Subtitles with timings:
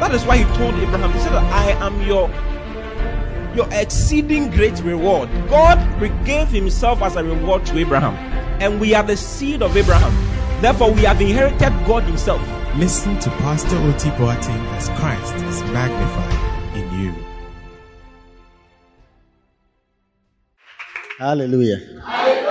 [0.00, 2.30] that is why He told Abraham, He said, I am your
[3.56, 5.30] your exceeding great reward.
[5.48, 5.78] God
[6.24, 8.14] gave Himself as a reward to Abraham,
[8.60, 10.12] and we are the seed of Abraham.
[10.60, 12.40] Therefore, we have inherited God Himself.
[12.76, 17.14] Listen to Pastor Oti Boateng as Christ is magnified in you.
[21.18, 21.80] Hallelujah.
[22.04, 22.46] Hallelujah.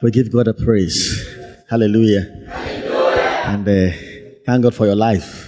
[0.00, 1.26] We give God a praise.
[1.68, 2.46] Hallelujah.
[3.46, 3.90] And uh,
[4.44, 5.45] thank God for your life.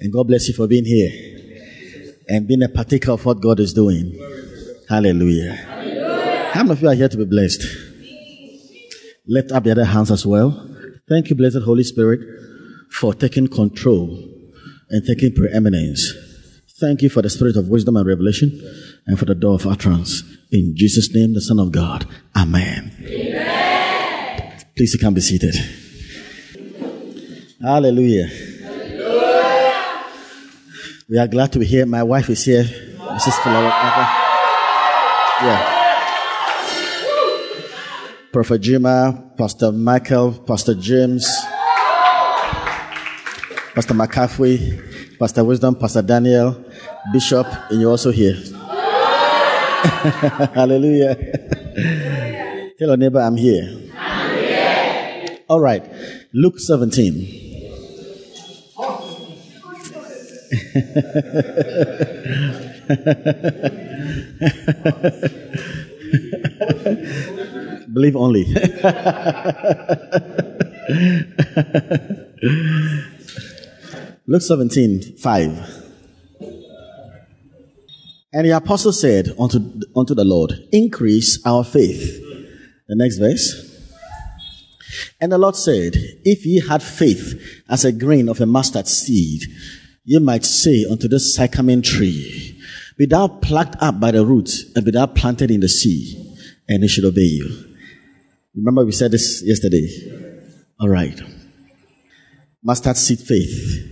[0.00, 1.10] And God bless you for being here
[2.28, 4.16] and being a partaker of what God is doing.
[4.88, 5.54] Hallelujah.
[6.52, 7.62] How many of you are here to be blessed?
[9.26, 10.66] Lift up the other hands as well.
[11.08, 12.20] Thank you, blessed Holy Spirit,
[12.90, 14.24] for taking control
[14.90, 16.14] and taking preeminence.
[16.80, 18.60] Thank you for the spirit of wisdom and revelation
[19.06, 20.22] and for the door of utterance.
[20.52, 22.06] In Jesus' name, the Son of God.
[22.36, 22.94] Amen.
[24.76, 25.56] Please, you can be seated.
[27.60, 28.28] Hallelujah.
[31.10, 31.86] We are glad to be here.
[31.86, 33.42] My wife is here, Mrs.
[33.42, 33.72] Philip.
[35.40, 35.64] Yeah.
[38.30, 41.26] Prophet Jima, Pastor Michael, Pastor James,
[43.72, 46.62] Pastor McCaffrey, Pastor Wisdom, Pastor Daniel,
[47.10, 48.34] Bishop, and you're also here.
[50.52, 51.16] Hallelujah.
[52.78, 53.80] Tell your neighbor, I'm here.
[55.48, 55.82] All right.
[56.34, 57.47] Luke 17.
[67.92, 68.44] Believe only.
[74.26, 75.84] Luke 17, 5.
[78.32, 79.58] And the apostle said unto,
[79.96, 82.20] unto the Lord, Increase our faith.
[82.88, 83.64] The next verse.
[85.20, 85.94] And the Lord said,
[86.24, 89.42] If ye had faith as a grain of a mustard seed,
[90.08, 92.58] ye might say unto this sycamore tree,
[92.96, 96.34] Be thou plucked up by the roots, and be thou planted in the sea,
[96.66, 97.76] and it should obey you.
[98.56, 99.86] Remember, we said this yesterday.
[100.80, 101.20] All right.
[102.64, 103.86] Mustard seed faith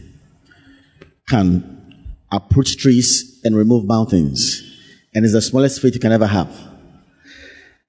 [1.28, 4.62] can approach trees and remove mountains,
[5.14, 6.50] and it's the smallest faith you can ever have.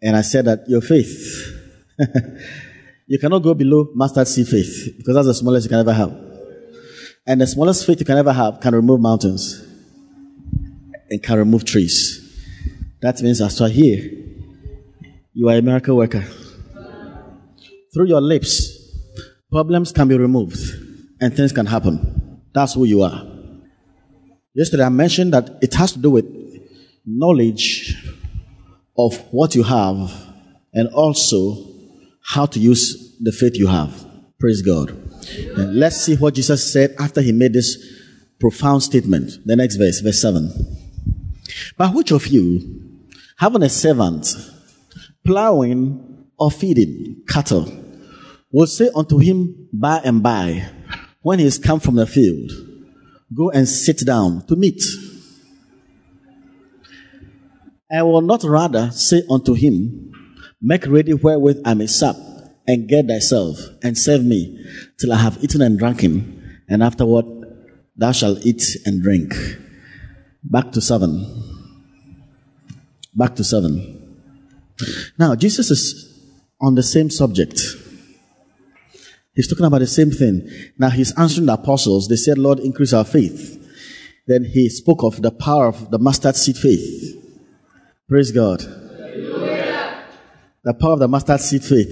[0.02, 1.64] And I said that your faith,
[3.08, 6.27] you cannot go below mustard seed faith because that's the smallest you can ever have.
[7.28, 9.62] And the smallest faith you can ever have can remove mountains
[11.10, 12.24] and can remove trees.
[13.02, 14.12] That means as you here,
[15.34, 16.24] you are a miracle worker.
[17.94, 18.96] Through your lips,
[19.52, 20.58] problems can be removed
[21.20, 22.42] and things can happen.
[22.54, 23.26] That's who you are.
[24.54, 26.26] Yesterday I mentioned that it has to do with
[27.06, 27.96] knowledge
[28.98, 30.12] of what you have
[30.74, 31.58] and also
[32.24, 34.06] how to use the faith you have.
[34.40, 35.07] Praise God.
[35.56, 37.78] And let's see what Jesus said after he made this
[38.40, 39.32] profound statement.
[39.46, 40.52] The next verse, verse 7.
[41.78, 43.06] But which of you,
[43.38, 44.28] having a servant,
[45.26, 47.72] plowing or feeding cattle,
[48.52, 50.70] will say unto him by and by,
[51.22, 52.52] when he is come from the field,
[53.34, 54.82] Go and sit down to meat.
[57.92, 60.12] I will not rather say unto him,
[60.62, 62.16] Make ready wherewith I may sup,
[62.68, 64.64] and get thyself, and serve me,
[65.00, 67.26] till I have eaten and drunken, and afterward
[67.96, 69.34] thou shalt eat and drink.
[70.44, 71.26] Back to seven.
[73.16, 74.26] Back to seven.
[75.18, 76.14] Now, Jesus is
[76.62, 77.62] on the same subject.
[79.34, 80.50] He's talking about the same thing.
[80.80, 82.08] Now he's answering the apostles.
[82.08, 83.54] They said, Lord, increase our faith.
[84.26, 87.24] Then he spoke of the power of the mustard seed faith.
[88.10, 88.64] Praise God.
[90.68, 91.90] The power of the mustard seed faith.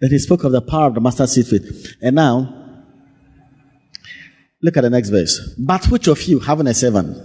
[0.00, 1.94] Then he spoke of the power of the mustard seed faith.
[2.00, 2.82] And now,
[4.62, 5.54] look at the next verse.
[5.58, 7.18] But which of you, having a servant,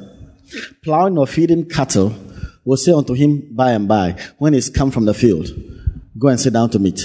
[0.84, 2.14] plowing or feeding cattle,
[2.66, 5.48] will say unto him by and by, when he's come from the field,
[6.20, 7.00] go and sit down to meat.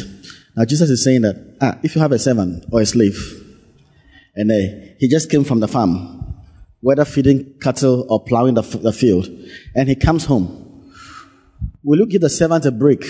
[0.56, 3.16] Now Jesus is saying that ah, if you have a servant or a slave,
[4.34, 6.34] and uh, he just came from the farm,
[6.80, 9.28] whether feeding cattle or plowing the, the field,
[9.76, 10.90] and he comes home,
[11.84, 13.04] will you give the servant a break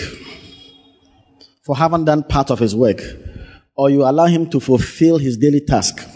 [1.62, 3.00] for having done part of his work,
[3.74, 6.06] or you allow him to fulfill his daily task?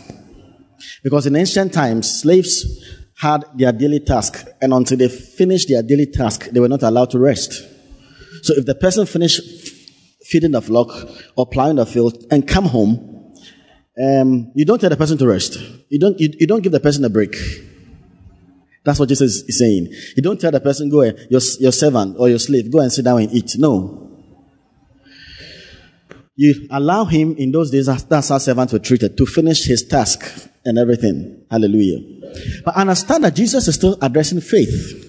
[1.03, 2.85] Because in ancient times, slaves
[3.19, 7.11] had their daily task, and until they finished their daily task, they were not allowed
[7.11, 7.63] to rest.
[8.43, 9.41] So if the person finished
[10.25, 10.91] feeding the flock
[11.37, 13.35] or plowing the field and come home,
[14.03, 15.59] um, you don't tell the person to rest.
[15.89, 17.35] You don't, you, you don't give the person a break.
[18.85, 19.89] That's what Jesus is saying.
[20.17, 23.05] You don't tell the person, go, your, your servant or your slave, go and sit
[23.05, 23.53] down and eat.
[23.57, 24.06] No.
[26.37, 30.51] You allow him in those days, that's how servants were treated, to finish his task
[30.65, 31.45] and everything.
[31.51, 32.01] Hallelujah.
[32.65, 35.03] But understand that Jesus is still addressing faith.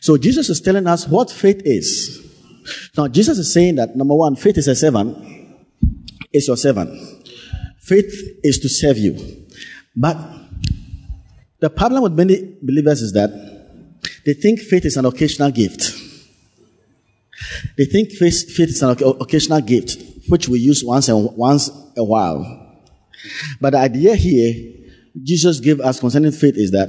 [0.00, 2.20] So Jesus is telling us what faith is.
[2.96, 5.16] Now, Jesus is saying that number one, faith is a servant,
[6.32, 6.98] it's your servant.
[7.78, 8.12] Faith
[8.42, 9.46] is to serve you.
[9.94, 10.16] But
[11.60, 13.30] the problem with many believers is that
[14.24, 15.92] they think faith is an occasional gift.
[17.76, 19.96] They think faith, faith is an occasional gift,
[20.28, 22.80] which we use once and once a while.
[23.60, 24.74] But the idea here,
[25.22, 26.88] Jesus gave us concerning faith is that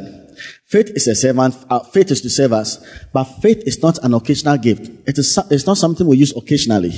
[0.65, 4.13] faith is a servant, uh, faith is to serve us, but faith is not an
[4.13, 4.89] occasional gift.
[5.07, 6.91] It is, it's not something we use occasionally.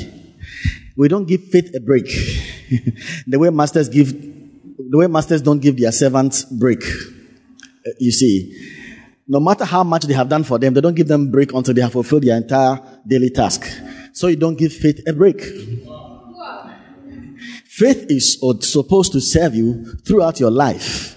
[0.96, 2.06] We don't give faith a break.
[3.28, 6.84] the way masters give, the way masters don't give their servants break.
[6.84, 8.54] Uh, you see,
[9.28, 11.74] no matter how much they have done for them, they don't give them break until
[11.74, 13.66] they have fulfilled their entire daily task.
[14.14, 15.42] So you don't give faith a break.
[17.66, 21.14] Faith is supposed to serve you throughout your life.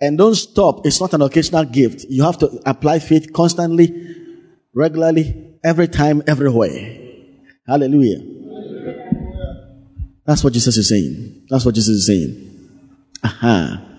[0.00, 0.86] And don't stop.
[0.86, 2.04] It's not an occasional gift.
[2.08, 4.14] You have to apply faith constantly,
[4.74, 6.98] regularly, every time, everywhere.
[7.66, 8.20] Hallelujah.
[10.26, 11.46] That's what Jesus is saying.
[11.48, 12.78] That's what Jesus is saying.
[13.24, 13.95] Aha.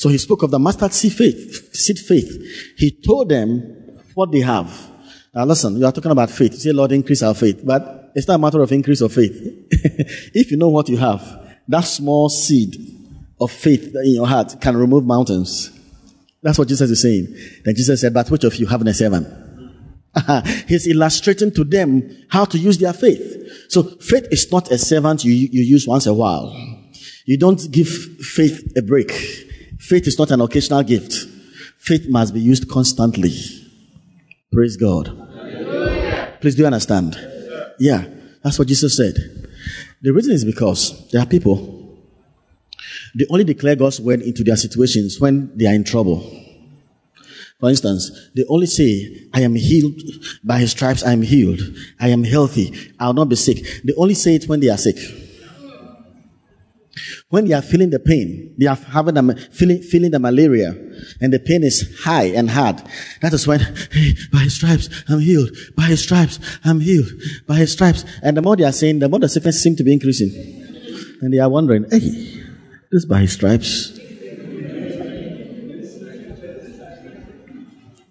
[0.00, 2.74] So he spoke of the mustard seed faith, seed faith.
[2.78, 4.72] He told them what they have.
[5.34, 6.54] Now listen, you are talking about faith.
[6.54, 7.60] You say, Lord, increase our faith.
[7.62, 9.36] But it's not a matter of increase of faith.
[9.70, 11.20] if you know what you have,
[11.68, 12.76] that small seed
[13.38, 15.70] of faith in your heart can remove mountains.
[16.42, 17.36] That's what Jesus is saying.
[17.66, 19.28] Then Jesus said, but which of you have a servant?
[20.66, 23.68] He's illustrating to them how to use their faith.
[23.68, 26.56] So faith is not a servant you, you use once a while.
[27.26, 29.48] You don't give faith a break.
[29.90, 31.26] Faith is not an occasional gift.
[31.80, 33.34] Faith must be used constantly.
[34.52, 35.08] Praise God.
[35.08, 36.38] Hallelujah.
[36.40, 37.18] Please do you understand?
[37.80, 38.04] Yeah,
[38.40, 39.14] that's what Jesus said.
[40.00, 41.98] The reason is because there are people,
[43.16, 46.20] they only declare God's word into their situations when they are in trouble.
[47.58, 50.00] For instance, they only say, I am healed
[50.44, 51.62] by his stripes, I am healed.
[51.98, 52.92] I am healthy.
[53.00, 53.82] I'll not be sick.
[53.82, 54.98] They only say it when they are sick.
[57.30, 60.74] When they are feeling the pain, they are having the, feeling, feeling the malaria,
[61.20, 62.82] and the pain is high and hard.
[63.22, 63.60] That is when,
[63.92, 65.50] hey, by his stripes, I'm healed.
[65.76, 67.08] By his stripes, I'm healed.
[67.46, 68.04] By his stripes.
[68.24, 70.30] And the more they are saying, the more the sickness seems to be increasing.
[71.22, 72.42] And they are wondering, hey,
[72.90, 73.96] this by his stripes.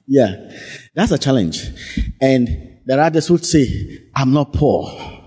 [0.07, 0.49] Yeah,
[0.95, 1.67] that's a challenge.
[2.21, 5.18] And there are others who say, I'm not poor.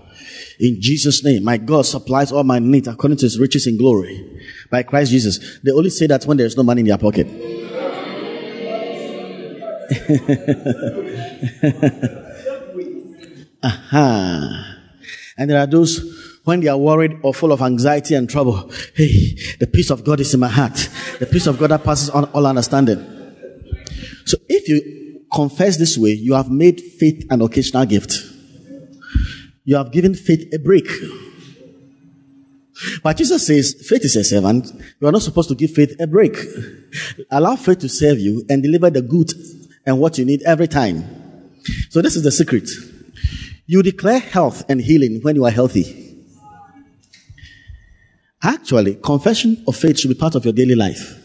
[0.63, 4.41] In Jesus' name, my God supplies all my needs according to his riches in glory
[4.71, 5.59] by Christ Jesus.
[5.61, 7.27] They only say that when there's no money in their pocket.
[13.63, 14.77] Aha.
[15.37, 18.71] And there are those when they are worried or full of anxiety and trouble.
[18.95, 20.89] Hey, the peace of God is in my heart.
[21.19, 23.05] The peace of God that passes on all understanding.
[24.23, 28.32] So if you confess this way, you have made faith an occasional gift
[29.63, 30.87] you have given faith a break.
[33.03, 34.71] But Jesus says, faith is a servant.
[34.99, 36.35] You are not supposed to give faith a break.
[37.29, 39.31] Allow faith to serve you and deliver the good
[39.85, 41.05] and what you need every time.
[41.89, 42.69] So this is the secret.
[43.67, 45.99] You declare health and healing when you are healthy.
[48.41, 51.17] Actually, confession of faith should be part of your daily life.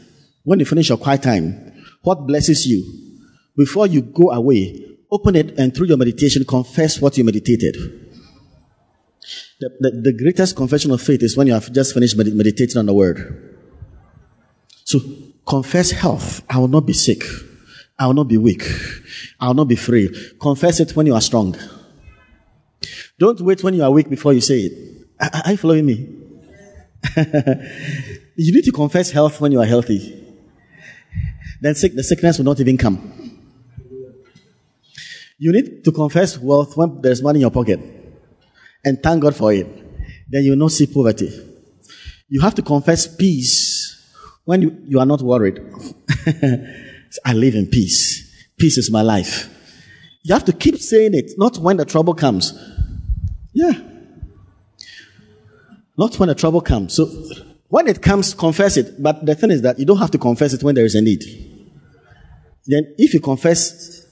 [0.45, 2.85] When you finish your quiet time, what blesses you?
[3.57, 8.08] Before you go away, open it and through your meditation, confess what you meditated.
[9.61, 12.77] The, the, the, greatest confession of faith is when you have just finished med- meditating
[12.77, 13.59] on the word.
[14.85, 15.01] So
[15.45, 16.43] confess health.
[16.49, 17.25] I will not be sick.
[17.99, 18.63] I will not be weak.
[19.41, 20.11] I will not be frail.
[20.41, 21.57] Confess it when you are strong.
[23.19, 25.09] Don't wait when you are weak before you say it.
[25.19, 26.09] Are, are you following me?
[28.37, 30.25] you need to confess health when you are healthy.
[31.61, 33.41] Then sick, the sickness will not even come.
[35.37, 37.98] You need to confess wealth when there's money in your pocket
[38.85, 39.67] and thank God for it,
[40.29, 41.31] then you will not see poverty.
[42.29, 43.95] You have to confess peace
[44.45, 45.61] when you, you are not worried.
[47.25, 48.49] I live in peace.
[48.59, 49.55] Peace is my life.
[50.23, 52.53] You have to keep saying it, not when the trouble comes.
[53.55, 53.73] Yeah.
[55.97, 56.95] Not when the trouble comes.
[56.95, 57.07] So
[57.69, 59.03] when it comes, confess it.
[59.03, 61.01] But the thing is that you don't have to confess it when there is a
[61.03, 61.23] need.
[62.67, 64.07] Then if you confess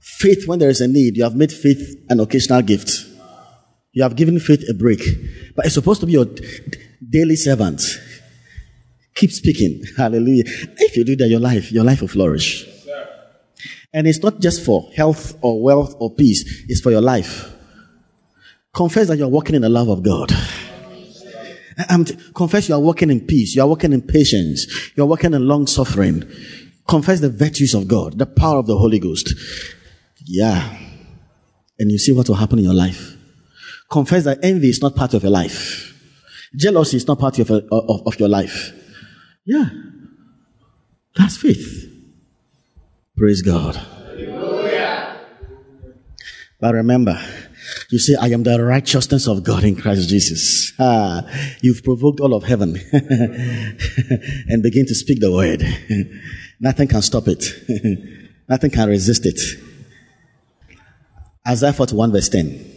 [0.00, 3.15] faith when there is a need, you have made faith an occasional gift.
[3.96, 5.00] You have given faith a break.
[5.56, 6.26] But it's supposed to be your
[7.08, 7.80] daily servant.
[9.14, 9.82] Keep speaking.
[9.96, 10.44] Hallelujah.
[10.44, 12.66] If you do that, your life, your life will flourish.
[13.94, 17.50] And it's not just for health or wealth or peace, it's for your life.
[18.74, 20.30] Confess that you're walking in the love of God.
[22.34, 23.56] Confess you are walking in peace.
[23.56, 24.90] You are walking in patience.
[24.94, 26.22] You are walking in long suffering.
[26.86, 29.32] Confess the virtues of God, the power of the Holy Ghost.
[30.22, 30.76] Yeah.
[31.78, 33.15] And you see what will happen in your life.
[33.90, 35.94] Confess that envy is not part of your life.
[36.54, 38.72] Jealousy is not part of, of, of your life.
[39.44, 39.68] Yeah.
[41.16, 41.92] That's faith.
[43.16, 43.80] Praise God.
[46.58, 47.20] But remember,
[47.90, 50.72] you say, I am the righteousness of God in Christ Jesus.
[50.78, 51.22] Ah,
[51.60, 55.62] you've provoked all of heaven and begin to speak the word.
[56.58, 57.44] Nothing can stop it.
[58.48, 59.38] Nothing can resist it.
[61.46, 62.75] Isaiah 41 verse 10.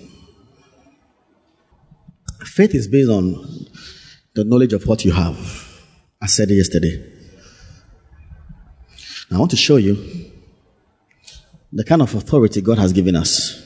[2.46, 3.68] Faith is based on
[4.34, 5.82] the knowledge of what you have.
[6.22, 7.06] I said it yesterday.
[9.32, 10.32] I want to show you
[11.72, 13.66] the kind of authority God has given us.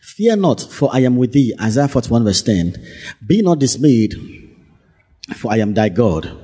[0.00, 1.54] Fear not, for I am with thee.
[1.60, 2.76] Isaiah 41 verse 10.
[3.26, 4.14] Be not dismayed,
[5.34, 6.38] for I am thy God.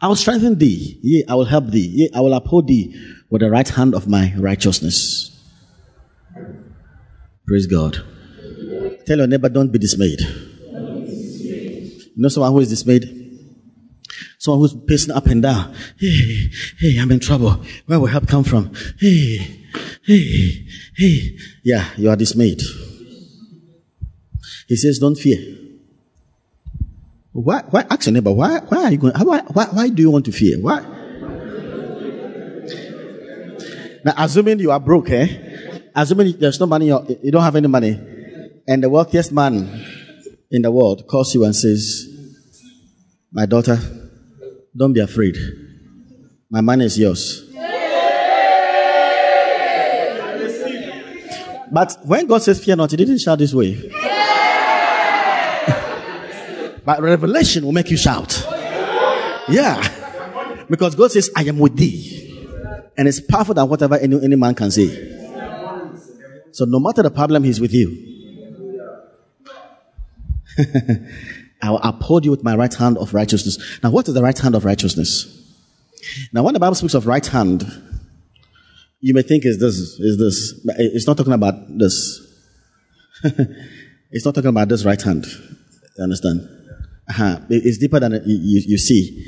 [0.00, 0.98] I will strengthen thee.
[1.02, 1.86] Yea, I will help thee.
[1.86, 2.94] Yea, I will uphold thee
[3.28, 5.29] with the right hand of my righteousness.
[7.50, 7.96] Praise God.
[9.06, 10.20] Tell your neighbor, don't be dismayed.
[10.20, 13.02] You know someone who is dismayed?
[14.38, 15.74] Someone who's pacing up and down.
[15.98, 17.60] Hey, hey, I'm in trouble.
[17.86, 18.72] Where will help come from?
[19.00, 19.38] Hey,
[20.06, 20.64] hey,
[20.96, 21.38] hey.
[21.64, 22.62] Yeah, you are dismayed.
[24.68, 25.56] He says, don't fear.
[27.32, 30.10] Why, why, ask your neighbor, why, why are you going, why, why, why do you
[30.12, 30.56] want to fear?
[30.60, 30.82] Why?
[34.04, 35.49] Now, assuming you are broke, eh?
[35.94, 37.98] Assuming there's no money, you don't have any money,
[38.66, 39.84] and the wealthiest man
[40.50, 42.08] in the world calls you and says,
[43.32, 43.78] My daughter,
[44.76, 45.36] don't be afraid.
[46.50, 47.46] My money is yours.
[51.72, 53.74] But when God says, Fear not, He didn't shout this way.
[56.84, 58.44] but revelation will make you shout.
[59.48, 60.66] Yeah.
[60.68, 62.16] Because God says, I am with thee.
[62.96, 65.19] And it's powerful than whatever any, any man can say.
[66.52, 68.06] So no matter the problem, He's with you.
[71.62, 73.80] I will uphold you with my right hand of righteousness.
[73.82, 75.36] Now, what is the right hand of righteousness?
[76.32, 77.64] Now, when the Bible speaks of right hand,
[79.00, 80.66] you may think is this, is this.
[80.78, 82.26] It's not talking about this.
[84.10, 85.26] it's not talking about this right hand.
[85.96, 86.48] You understand?
[87.08, 87.40] Uh-huh.
[87.50, 89.26] It's deeper than you, you, see.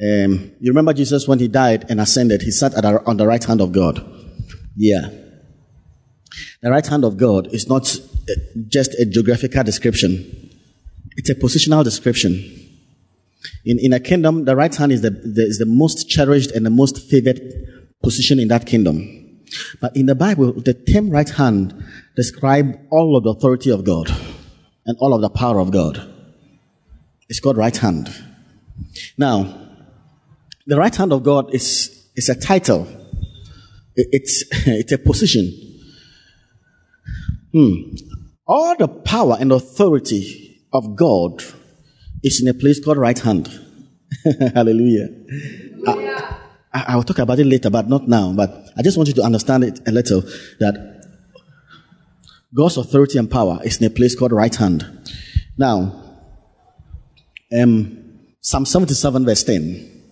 [0.00, 3.42] Um, you remember Jesus when he died and ascended, he sat our, on the right
[3.42, 4.04] hand of God.
[4.76, 5.08] Yeah.
[6.62, 8.32] The right hand of God is not uh,
[8.68, 10.50] just a geographical description.
[11.16, 12.32] It's a positional description.
[13.64, 16.66] In, in a kingdom, the right hand is the, the, is the most cherished and
[16.66, 17.40] the most favored
[18.02, 19.42] position in that kingdom.
[19.80, 21.84] But in the Bible, the term right hand
[22.16, 24.10] describes all of the authority of God
[24.84, 26.12] and all of the power of God.
[27.28, 28.12] It's called right hand.
[29.16, 29.68] Now,
[30.66, 32.86] the right hand of God is, is a title.
[33.94, 35.65] It's, it's a position.
[37.56, 37.94] Hmm.
[38.46, 41.42] All the power and authority of God
[42.22, 43.48] is in a place called right hand.
[44.54, 45.08] Hallelujah.
[45.86, 46.36] I,
[46.74, 48.34] I, I will talk about it later, but not now.
[48.34, 50.20] But I just want you to understand it a little
[50.60, 51.02] that
[52.54, 54.84] God's authority and power is in a place called right hand.
[55.56, 56.04] Now,
[57.58, 60.02] um, Psalm 77 verse 10.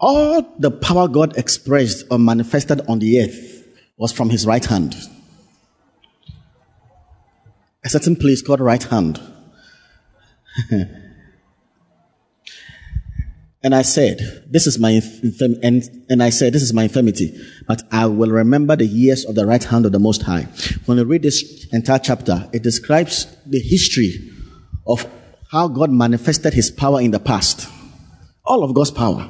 [0.00, 4.94] All the power God expressed or manifested on the earth was from his right hand.
[7.84, 9.20] A certain place called right hand.
[13.62, 17.38] and I said, This is my infirmity, and, and I said, This is my infirmity,
[17.66, 20.48] but I will remember the years of the right hand of the Most High.
[20.86, 24.32] When you read this entire chapter, it describes the history
[24.86, 25.06] of
[25.50, 27.68] how God manifested his power in the past.
[28.44, 29.28] All of God's power.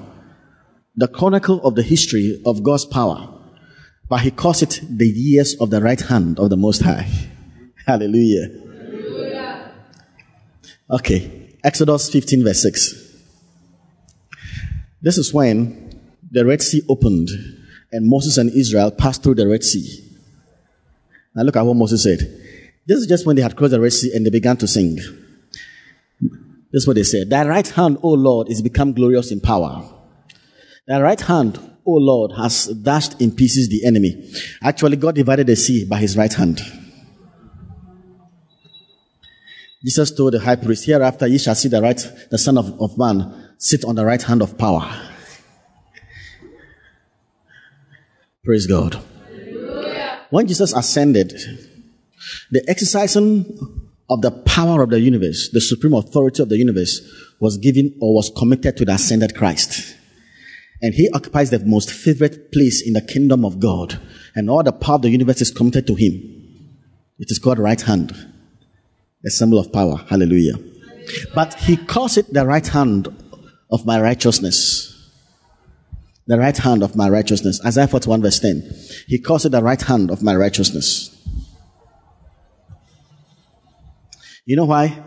[0.97, 3.29] The chronicle of the history of God's power.
[4.09, 7.09] But he calls it the years of the right hand of the Most High.
[7.89, 8.51] Hallelujah.
[10.91, 13.15] Okay, Exodus 15, verse 6.
[15.01, 15.99] This is when
[16.31, 17.31] the Red Sea opened
[17.91, 20.05] and Moses and Israel passed through the Red Sea.
[21.35, 22.19] Now look at what Moses said.
[22.87, 24.97] This is just when they had crossed the Red Sea and they began to sing.
[26.71, 27.31] This is what they said.
[27.31, 29.83] Thy right hand, O Lord, is become glorious in power.
[30.87, 34.31] Thy right hand, O Lord, has dashed in pieces the enemy.
[34.63, 36.61] Actually, God divided the sea by his right hand.
[39.85, 42.99] Jesus told the high priest, Hereafter ye shall see the right, the Son of, of
[42.99, 44.89] Man sit on the right hand of power.
[48.45, 48.95] Praise God.
[50.31, 51.33] When Jesus ascended,
[52.51, 57.01] the exercising of the power of the universe, the supreme authority of the universe,
[57.41, 59.97] was given or was committed to the ascended Christ.
[60.81, 64.01] And he occupies the most favorite place in the kingdom of God.
[64.35, 66.13] And all the power of the universe is committed to him.
[67.19, 68.15] It is called right hand,
[69.25, 69.97] a symbol of power.
[70.09, 70.55] Hallelujah.
[71.35, 73.09] But he calls it the right hand
[73.71, 74.95] of my righteousness.
[76.27, 77.61] The right hand of my righteousness.
[77.65, 78.71] Isaiah 41 verse 10.
[79.07, 81.15] He calls it the right hand of my righteousness.
[84.45, 85.03] You know why?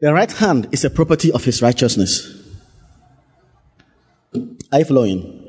[0.00, 2.36] The right hand is a property of his righteousness.
[4.72, 5.48] Are you following?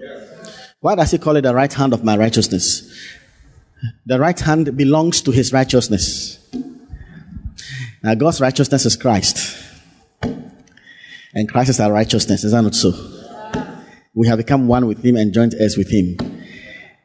[0.82, 2.92] Why does he call it the right hand of my righteousness?
[4.06, 6.40] The right hand belongs to his righteousness.
[8.04, 9.58] Now, God's righteousness is Christ.
[11.34, 12.44] And Christ is our righteousness.
[12.44, 12.92] Is that not so?
[14.14, 16.18] We have become one with him and joined us with him.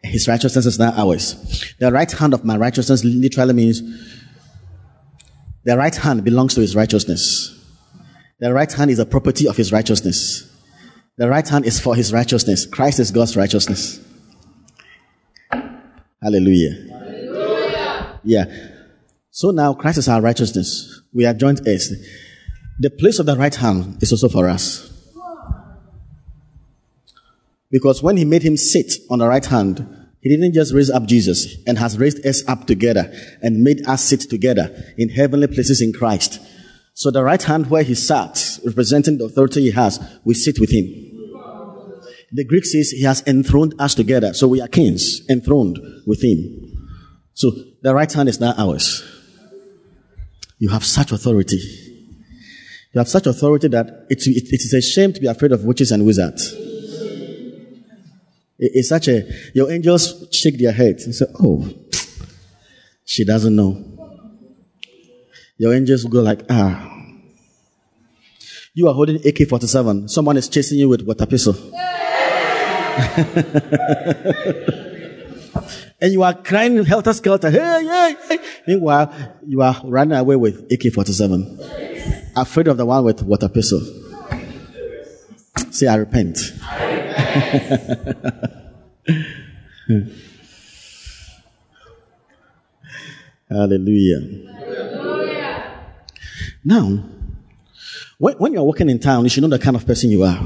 [0.02, 1.74] His righteousness is now ours.
[1.78, 3.82] The right hand of my righteousness literally means
[5.64, 7.52] the right hand belongs to his righteousness.
[8.38, 10.52] The right hand is a property of his righteousness.
[11.16, 12.66] The right hand is for his righteousness.
[12.66, 14.00] Christ is God's righteousness.
[15.50, 16.88] Hallelujah.
[16.90, 18.20] Hallelujah.
[18.24, 18.44] Yeah.
[19.36, 21.02] So now Christ is our righteousness.
[21.12, 21.92] We are joint heirs.
[22.78, 24.90] The place of the right hand is also for us.
[27.70, 29.86] Because when he made him sit on the right hand,
[30.22, 33.12] he didn't just raise up Jesus and has raised us up together
[33.42, 36.40] and made us sit together in heavenly places in Christ.
[36.94, 40.72] So the right hand where he sat, representing the authority he has, we sit with
[40.72, 40.86] him.
[42.32, 44.32] The Greek says he has enthroned us together.
[44.32, 46.88] So we are kings, enthroned with him.
[47.34, 47.50] So
[47.82, 49.12] the right hand is now ours.
[50.58, 51.60] You have such authority.
[52.92, 55.64] You have such authority that it, it, it is a shame to be afraid of
[55.64, 56.52] witches and wizards.
[58.58, 59.22] It, it's such a,
[59.54, 61.68] your angels shake their heads and say, oh,
[63.04, 63.84] she doesn't know.
[65.58, 66.92] Your angels go like, ah.
[68.72, 70.08] You are holding AK-47.
[70.08, 71.54] Someone is chasing you with water pistol.
[76.00, 77.50] and you are crying helter skelter.
[77.50, 78.38] Hey, hey, hey.
[78.66, 79.12] Meanwhile,
[79.46, 81.60] you are running away with AK 47.
[82.36, 83.80] Afraid of the one with water pistol.
[85.70, 86.38] Say, I repent.
[93.48, 94.20] Hallelujah.
[96.64, 97.04] Now,
[98.18, 100.40] when, when you're walking in town, you should know the kind of person you are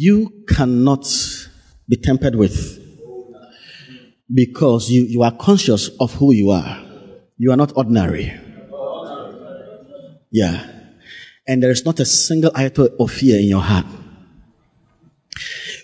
[0.00, 1.04] you cannot
[1.88, 2.87] be tempered with
[4.32, 6.84] because you, you are conscious of who you are.
[7.38, 8.32] You are not ordinary.
[10.30, 10.66] Yeah.
[11.46, 13.86] And there is not a single iota of fear in your heart.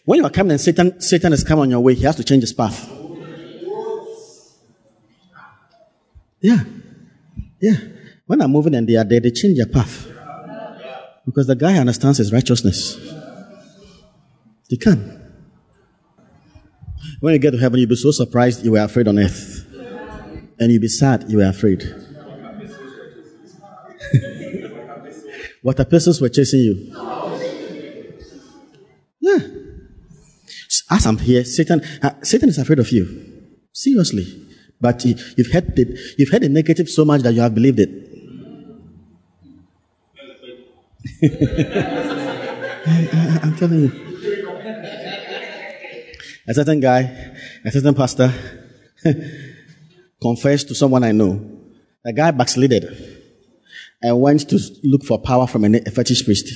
[0.04, 2.24] When you are coming and Satan, Satan is coming on your way, he has to
[2.24, 2.90] change his path.
[6.40, 6.64] Yeah.
[7.60, 7.76] Yeah.
[8.26, 10.06] When I'm moving and they are there, they change their path.
[11.24, 12.98] Because the guy understands his righteousness.
[14.68, 15.23] You can.
[17.24, 19.64] When you get to heaven, you'll be so surprised you were afraid on earth.
[20.60, 21.80] And you'll be sad you were afraid.
[25.62, 26.92] what the persons were chasing you.
[29.20, 29.38] Yeah.
[30.90, 33.06] As I'm here, Satan, uh, Satan is afraid of you.
[33.72, 34.26] Seriously.
[34.78, 37.80] But you, have heard the, you've heard the negative so much that you have believed
[37.80, 37.88] it.
[42.86, 44.03] I, I'm telling you.
[46.46, 47.00] A certain guy,
[47.64, 48.32] a certain pastor,
[50.20, 51.40] confessed to someone I know.
[52.04, 52.84] The guy backslided
[54.02, 56.48] and went to look for power from a fetish priest.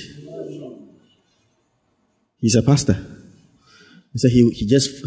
[2.37, 2.93] He's a pastor.
[4.13, 5.03] He said he, he just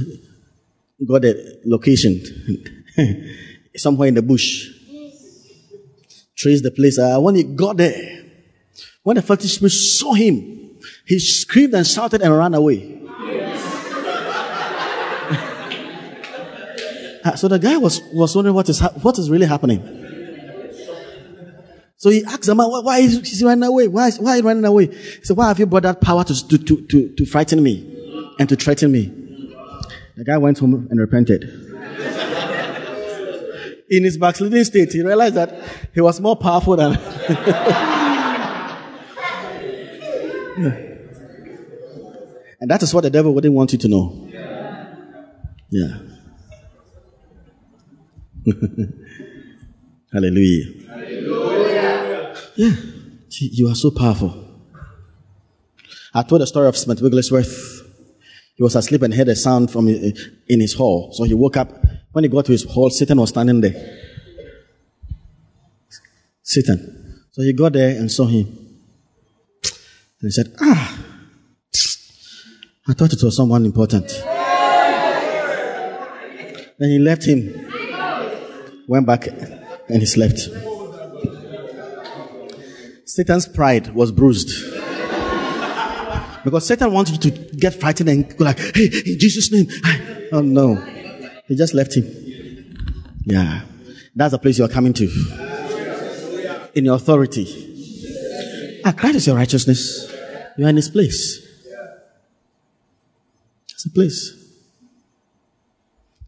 [1.07, 2.21] got a location
[3.77, 4.69] somewhere in the bush.
[6.37, 6.99] Traced the place.
[6.99, 8.25] Uh, when he got there,
[9.05, 13.02] when the fetish priest saw him, he screamed and shouted and ran away.
[17.25, 19.81] Uh, so the guy was, was wondering what is, ha- what is really happening.
[21.97, 23.87] So he asked the man, why, why is he running away?
[23.87, 24.87] Why, is, why are you running away?
[24.87, 28.35] He said, why have you brought that power to, to, to, to, to frighten me
[28.41, 29.05] and to threaten me?
[30.17, 31.45] The guy went home and repented.
[33.89, 35.55] in his backsliding state, he realized that
[35.95, 36.93] he was more powerful than.
[42.63, 44.29] And that is what the devil wouldn't want you to know.
[45.71, 45.99] Yeah.
[50.13, 50.89] Hallelujah.
[50.89, 52.37] Hallelujah.
[52.57, 52.75] Yeah.
[53.39, 54.49] You are so powerful.
[56.15, 57.81] I told the story of Smith Wigglesworth.
[58.55, 61.13] He was asleep and heard a sound from in his hall.
[61.13, 61.73] So he woke up.
[62.13, 63.99] When he got to his hall, Satan was standing there.
[66.43, 67.23] Satan.
[67.31, 68.47] So he got there and saw him.
[68.47, 70.99] And he said, Ah,
[72.87, 74.09] I thought it was someone important.
[76.79, 77.49] Then he left him,
[78.87, 80.49] went back, and he slept.
[83.05, 84.51] Satan's pride was bruised.
[86.45, 89.69] Because Satan wanted you to get frightened and go like, hey, in Jesus' name.
[90.33, 90.77] Oh no.
[91.47, 92.07] He just left him.
[93.25, 93.63] Yeah.
[94.17, 95.09] That's the place you are coming to.
[96.75, 97.47] In your authority.
[98.85, 100.11] Ah, Christ is your righteousness.
[100.57, 101.47] You are in his place.
[103.69, 104.35] It's a place.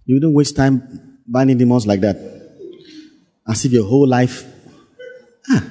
[0.06, 2.33] You don't waste time binding demons like that.
[3.46, 4.44] As if your whole life.
[5.50, 5.62] Ah,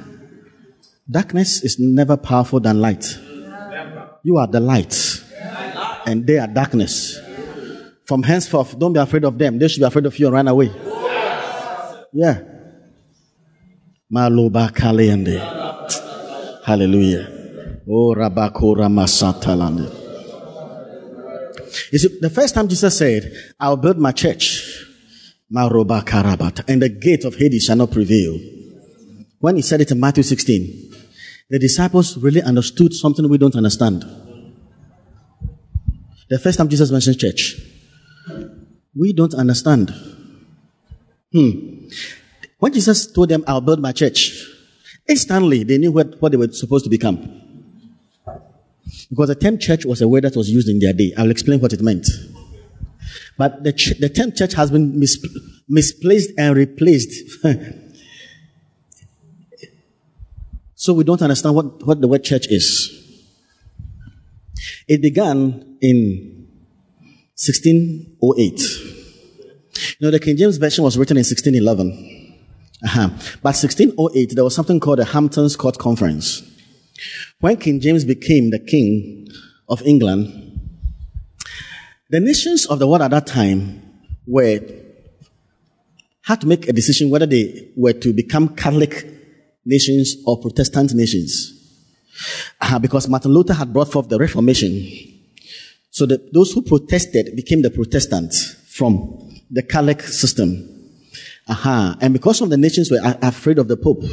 [1.09, 3.17] darkness is never powerful than light.
[4.23, 5.23] You are the light,
[6.05, 7.19] and they are darkness.
[8.05, 9.57] From henceforth, don't be afraid of them.
[9.57, 10.71] They should be afraid of you and run away.
[12.13, 12.41] Yeah.
[14.13, 15.39] Maloba Kaleande.
[16.63, 17.27] Hallelujah.
[17.89, 19.89] Oh, Rabakora Masatalande.
[21.91, 24.82] You see, the first time Jesus said, I'll build my church,
[25.53, 28.39] Maroba Karabat, and the gate of Hades shall not prevail.
[29.39, 30.91] When he said it in Matthew 16,
[31.49, 34.03] the disciples really understood something we don't understand.
[36.29, 37.61] The first time Jesus mentioned church,
[38.95, 39.93] we don't understand.
[41.31, 41.87] Hmm.
[42.57, 44.47] When Jesus told them, I'll build my church,
[45.07, 47.41] instantly they knew what, what they were supposed to become.
[49.09, 51.13] Because the term church was a word that was used in their day.
[51.15, 52.07] I'll explain what it meant.
[53.37, 55.23] But the, ch- the term church has been mis-
[55.67, 57.11] misplaced and replaced.
[60.75, 62.99] so we don't understand what, what the word church is.
[64.87, 66.47] It began in
[67.35, 68.61] 1608.
[69.99, 72.37] You know, the King James Version was written in 1611.
[72.83, 73.09] Uh-huh.
[73.41, 76.43] But 1608, there was something called the Hampton's Court Conference.
[77.39, 79.27] When King James became the king
[79.67, 80.52] of England,
[82.13, 83.81] the nations of the world at that time
[84.27, 84.59] were
[86.21, 89.07] had to make a decision whether they were to become Catholic
[89.65, 91.51] nations or Protestant nations.
[92.61, 94.87] Uh, because Martin Luther had brought forth the Reformation.
[95.89, 100.69] So that those who protested became the Protestants from the Catholic system.
[101.47, 101.95] Uh-huh.
[101.99, 104.03] And because some of the nations were afraid of the Pope,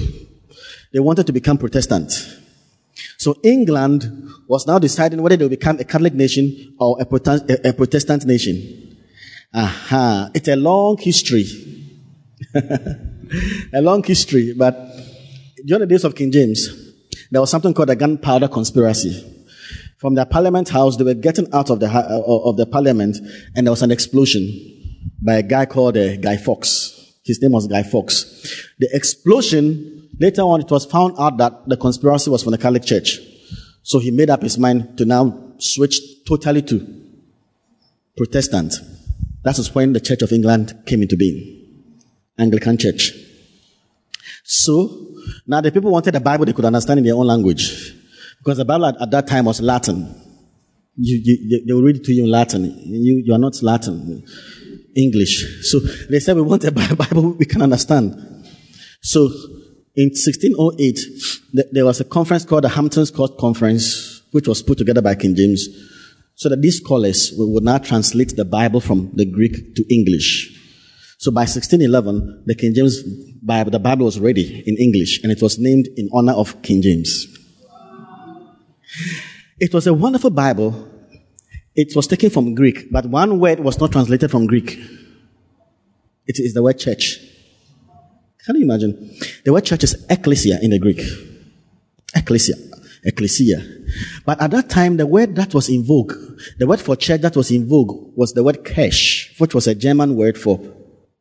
[0.91, 2.15] they wanted to become Protestant.
[3.21, 7.51] So England was now deciding whether they would become a Catholic nation or a, Protestant,
[7.51, 8.97] a, a Protestant nation.
[9.53, 10.31] Aha.
[10.33, 11.45] It's a long history.
[13.75, 14.75] a long history, but
[15.67, 16.67] during the days of King James,
[17.31, 19.23] there was something called the gunpowder conspiracy.
[19.99, 23.19] From the parliament house, they were getting out of the, uh, of the parliament
[23.55, 24.49] and there was an explosion
[25.23, 27.19] by a guy called uh, Guy Fawkes.
[27.23, 28.65] His name was Guy Fawkes.
[28.79, 32.85] The explosion Later on, it was found out that the conspiracy was from the Catholic
[32.85, 33.19] Church.
[33.83, 36.87] So he made up his mind to now switch totally to
[38.17, 38.75] Protestant.
[39.43, 41.57] That was when the Church of England came into being.
[42.39, 43.13] Anglican Church.
[44.45, 45.15] So,
[45.47, 47.95] now the people wanted a Bible they could understand in their own language.
[48.39, 50.15] Because the Bible at, at that time was Latin.
[50.97, 52.65] You, you, they will read it to you in Latin.
[52.65, 54.23] You, you are not Latin.
[54.97, 55.71] English.
[55.71, 55.79] So
[56.11, 58.15] they said, we want a Bible we can understand.
[59.03, 59.31] So
[59.97, 61.01] in 1608,
[61.73, 65.35] there was a conference called the Hampton's Court Conference, which was put together by King
[65.35, 65.69] James,
[66.37, 70.57] so that these scholars would now translate the Bible from the Greek to English.
[71.19, 73.03] So by 1611, the King James
[73.43, 76.83] Bible, the Bible was ready in English, and it was named in honor of King
[76.83, 77.27] James.
[79.59, 80.89] It was a wonderful Bible.
[81.75, 84.79] It was taken from Greek, but one word was not translated from Greek.
[86.27, 87.19] It is the word church.
[88.47, 89.19] Can you imagine?
[89.45, 91.01] The word church is ecclesia in the Greek.
[92.15, 92.55] Ecclesia.
[93.05, 93.65] Ecclesia.
[94.25, 96.13] But at that time, the word that was in vogue,
[96.59, 99.75] the word for church that was in vogue was the word kesh, which was a
[99.75, 100.61] German word for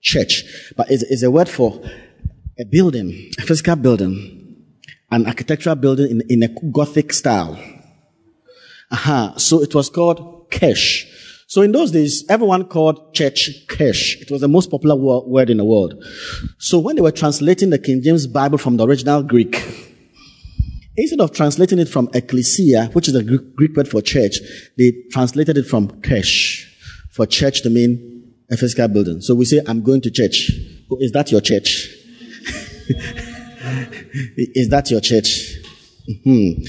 [0.02, 0.44] church.
[0.76, 1.82] But it's, it's a word for
[2.60, 4.66] a building, a physical building,
[5.12, 7.58] an architectural building in, in a Gothic style.
[8.92, 9.36] Aha.
[9.38, 11.06] So it was called Kirche.
[11.50, 14.22] So in those days, everyone called church kesh.
[14.22, 16.06] It was the most popular word in the world.
[16.60, 19.56] So when they were translating the King James Bible from the original Greek,
[20.96, 24.38] instead of translating it from ecclesia, which is the Greek word for church,
[24.78, 26.72] they translated it from kesh,
[27.10, 29.20] for church to mean a physical building.
[29.20, 30.52] So we say, I'm going to church.
[30.92, 31.90] Oh, is that your church?
[34.38, 35.56] is that your church?
[36.08, 36.62] Mm-hmm.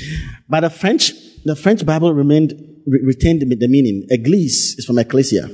[0.49, 1.13] But the French,
[1.45, 4.07] the French Bible remained, re- retained the meaning.
[4.11, 5.49] Eglise is from ecclesia.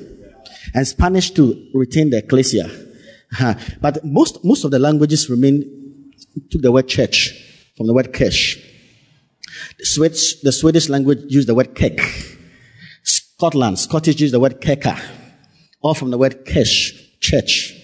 [0.75, 2.65] And Spanish too retain the ecclesia.
[2.67, 3.55] Uh-huh.
[3.81, 6.13] But most, most of the languages remain,
[6.51, 7.33] took the word church
[7.77, 8.59] from the word kesh.
[9.79, 12.01] The Swedish, the Swedish language used the word kek.
[13.03, 15.01] Scotland, Scottish used the word keka.
[15.81, 17.75] All from the word kesh, church.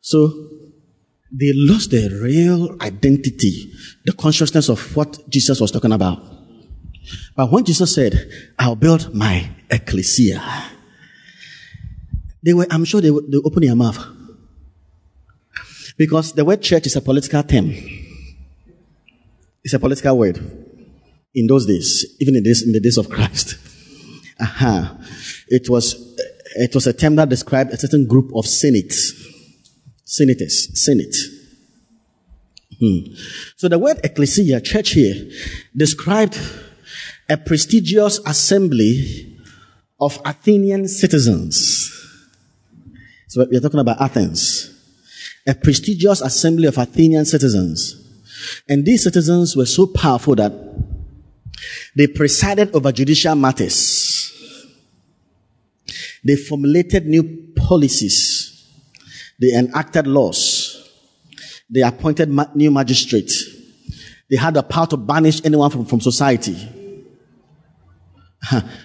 [0.00, 0.48] So
[1.32, 3.72] they lost their real identity,
[4.04, 6.35] the consciousness of what Jesus was talking about.
[7.34, 10.42] But when Jesus said, I'll build my ecclesia,
[12.42, 14.04] they were, I'm sure they, they open their mouth.
[15.96, 17.72] Because the word church is a political term.
[19.64, 20.38] It's a political word
[21.34, 23.56] in those days, even in, this, in the days of Christ.
[24.38, 24.94] Uh-huh.
[25.48, 26.14] It was,
[26.56, 29.14] it was a term that described a certain group of senates
[30.06, 31.14] senators, senate.
[32.80, 33.12] Hmm.
[33.56, 35.28] So the word ecclesia, church here,
[35.76, 36.38] described
[37.28, 39.38] a prestigious assembly
[40.00, 41.92] of Athenian citizens.
[43.28, 44.72] So we're talking about Athens.
[45.46, 48.02] A prestigious assembly of Athenian citizens.
[48.68, 50.52] And these citizens were so powerful that
[51.96, 54.32] they presided over judicial matters.
[56.24, 58.46] They formulated new policies
[59.38, 60.82] they enacted laws.
[61.68, 63.44] They appointed ma- new magistrates.
[64.30, 66.56] They had the power to banish anyone from, from society.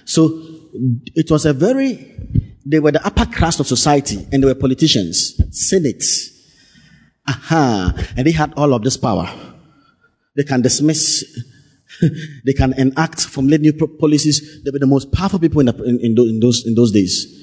[0.05, 0.41] So
[1.15, 2.15] it was a very,
[2.65, 6.03] they were the upper class of society and they were politicians, senate.
[7.27, 7.93] Aha.
[8.17, 9.29] And they had all of this power.
[10.35, 11.43] They can dismiss,
[12.45, 14.63] they can enact, from formulate new policies.
[14.63, 17.37] They were the most powerful people in, the, in, in, those, in those days.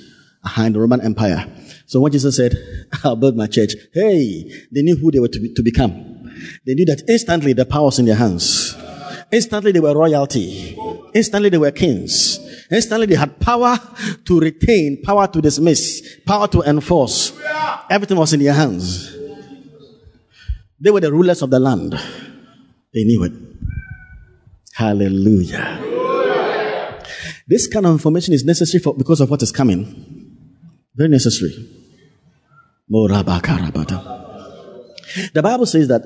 [0.44, 1.46] Aha, in the Roman Empire.
[1.86, 2.54] So when Jesus said,
[3.04, 6.32] I'll build my church, hey, they knew who they were to, be, to become.
[6.64, 8.74] They knew that instantly the power was in their hands.
[9.30, 10.76] Instantly they were royalty.
[11.14, 12.38] Instantly they were kings.
[12.70, 13.78] Instantly they had power
[14.24, 17.32] to retain, power to dismiss, power to enforce.
[17.90, 19.14] Everything was in their hands.
[20.80, 21.92] They were the rulers of the land.
[22.94, 23.32] They knew it.
[24.74, 25.84] Hallelujah.
[27.46, 30.36] This kind of information is necessary for, because of what is coming.
[30.94, 31.52] Very necessary.
[35.32, 36.02] The Bible says that,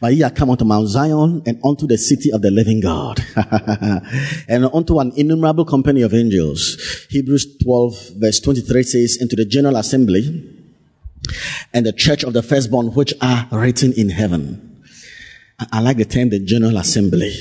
[0.00, 3.24] but ye come unto Mount Zion and unto the city of the living God
[4.48, 6.76] and unto an innumerable company of angels.
[7.10, 10.52] Hebrews 12 verse 23 says, into the general assembly
[11.72, 14.82] and the church of the firstborn which are written in heaven.
[15.72, 17.32] I, like the term the general assembly.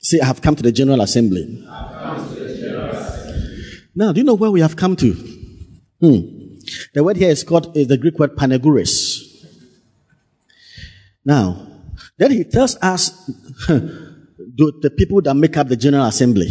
[0.00, 1.62] See, I have come to the general assembly.
[1.62, 3.82] General assembly.
[3.94, 5.12] Now, do you know where we have come to?
[6.00, 6.40] Hmm.
[6.94, 9.09] The word here is called is the Greek word paneguris.
[11.24, 11.66] Now,
[12.16, 13.10] then he tells us
[13.66, 16.48] the people that make up the General Assembly.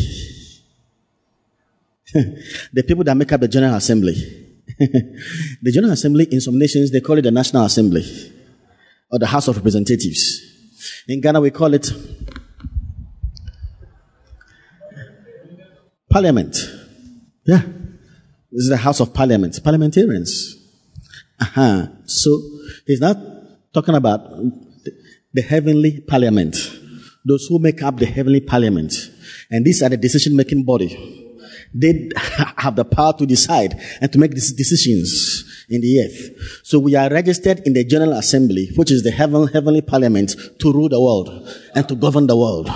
[2.14, 4.14] the people that make up the General Assembly.
[4.80, 8.04] the General Assembly in some nations they call it the National Assembly
[9.12, 10.42] or the House of Representatives.
[11.08, 11.92] In Ghana we call it
[16.10, 16.56] Parliament.
[17.46, 17.62] Yeah.
[18.52, 20.56] This is the House of Parliament, parliamentarians.
[21.40, 21.88] Uh-huh.
[22.06, 22.42] So
[22.86, 23.18] he's not
[23.74, 24.22] talking about
[25.34, 26.56] the heavenly parliament,
[27.26, 28.94] those who make up the heavenly parliament.
[29.52, 31.26] And these are the decision making body.
[31.74, 32.10] They
[32.58, 36.62] have the power to decide and to make these decisions in the earth.
[36.64, 40.72] So we are registered in the General Assembly, which is the heaven, heavenly parliament to
[40.72, 41.30] rule the world
[41.76, 42.70] and to govern the world.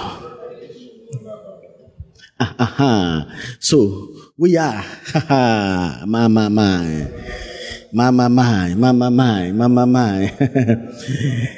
[2.39, 3.25] Uh-huh.
[3.59, 4.83] So we are.
[6.05, 6.49] my, my, my.
[6.49, 7.52] My, my,
[7.93, 10.25] my, my, my, my, my, my.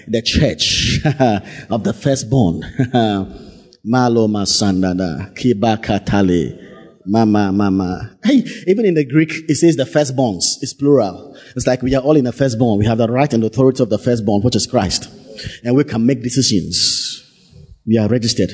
[0.07, 0.99] the church
[1.69, 2.61] of the firstborn.
[3.85, 5.33] Malo masandada.
[5.35, 6.61] Kibakatale.
[7.05, 8.17] Mama, mama.
[8.23, 10.57] Hey, even in the Greek, it says the firstborns.
[10.61, 11.37] It's plural.
[11.55, 12.79] It's like we are all in the firstborn.
[12.79, 15.07] We have the right and authority of the firstborn, which is Christ.
[15.63, 17.21] And we can make decisions.
[17.85, 18.49] We are registered.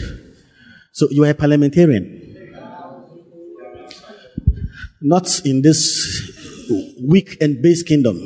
[0.91, 2.19] So you are a parliamentarian.
[5.01, 6.40] Not in this
[7.01, 8.17] weak and base kingdom,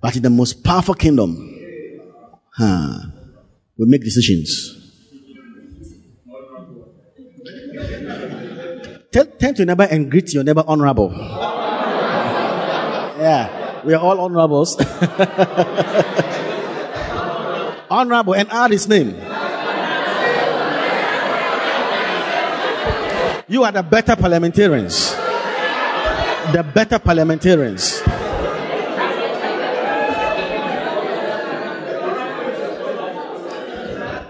[0.00, 1.50] but in the most powerful kingdom.
[2.56, 2.98] Huh.
[3.76, 4.80] We make decisions.
[9.10, 11.10] Tell, turn to neighbor and greet your neighbor honorable.
[13.18, 14.76] yeah, we are all honorables.
[17.90, 19.14] honorable and add his name.
[23.46, 25.14] You are the better parliamentarians.
[26.52, 28.00] The better parliamentarians.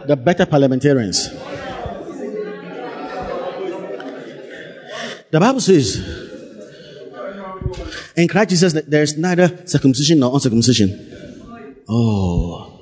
[0.07, 1.31] The better parliamentarians.
[5.31, 5.97] The Bible says,
[8.17, 10.91] in Christ Jesus, there is neither circumcision nor uncircumcision.
[11.89, 12.74] Oh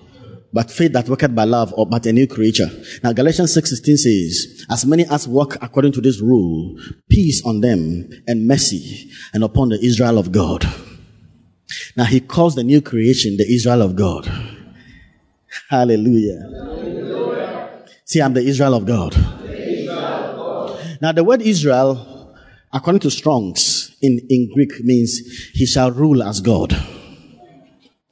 [0.52, 2.70] but faith that worketh by love or but a new creature.
[3.02, 8.10] Now Galatians 6:16 says, as many as walk according to this rule, peace on them
[8.26, 10.66] and mercy and upon the Israel of God.
[11.96, 14.26] Now he calls the new creation the Israel of God.
[15.68, 16.40] Hallelujah.
[16.40, 17.84] Hallelujah.
[18.04, 19.14] See, I'm the Israel of God.
[19.14, 20.98] Israel of God.
[21.00, 22.34] Now the word Israel,
[22.72, 25.18] according to Strong's in, in Greek means
[25.54, 26.76] he shall rule as God.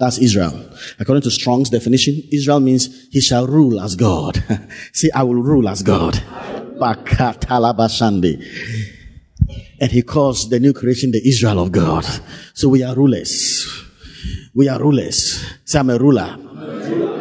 [0.00, 0.58] That's Israel.
[0.98, 4.42] According to Strong's definition, Israel means he shall rule as God.
[4.94, 6.16] See, I will rule as God.
[9.78, 12.06] And he calls the new creation the Israel of God.
[12.54, 13.68] So we are rulers.
[14.54, 15.44] We are rulers.
[15.66, 16.34] Say, I'm a ruler.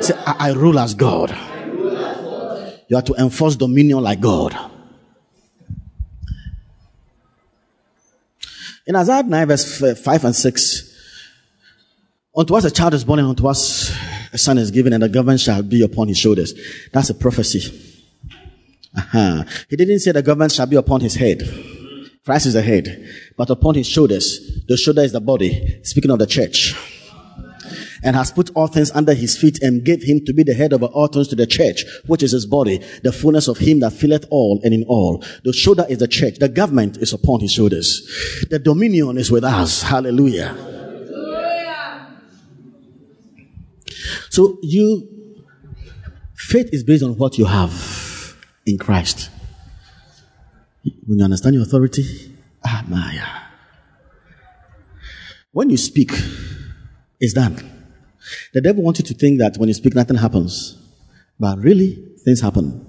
[0.02, 1.32] Say, I, I rule as God.
[2.88, 4.56] You have to enforce dominion like God.
[8.88, 10.89] In Isaiah 9, verse 5 and 6,
[12.40, 13.94] Unto us a child is born, and unto us
[14.32, 16.54] a son is given, and the government shall be upon his shoulders.
[16.94, 18.00] That's a prophecy.
[18.96, 19.44] Uh-huh.
[19.70, 21.44] He didn't say the government shall be upon his head.
[22.24, 24.64] Christ is the head, but upon his shoulders.
[24.70, 25.82] The shoulder is the body.
[25.84, 26.76] Speaking of the church.
[28.04, 30.72] And has put all things under his feet and gave him to be the head
[30.72, 33.92] over all things to the church, which is his body, the fullness of him that
[33.92, 35.22] filleth all and in all.
[35.44, 36.40] The shoulder is the church.
[36.40, 38.48] The government is upon his shoulders.
[38.50, 39.84] The dominion is with us.
[39.84, 40.79] Hallelujah.
[44.30, 45.08] So you,
[46.36, 49.30] faith is based on what you have in Christ.
[51.06, 53.50] When you understand your authority, ah.
[55.52, 56.12] When you speak,
[57.20, 57.58] it's done.
[58.54, 60.78] The devil wants you to think that when you speak, nothing happens.
[61.40, 62.86] But really, things happen.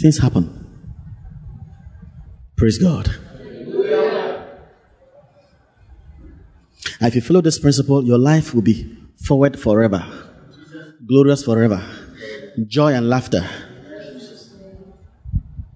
[0.00, 0.66] Things happen.
[2.56, 3.10] Praise God.
[6.98, 10.04] If you follow this principle, your life will be forward forever,
[11.06, 11.82] glorious forever,
[12.66, 13.44] joy and laughter.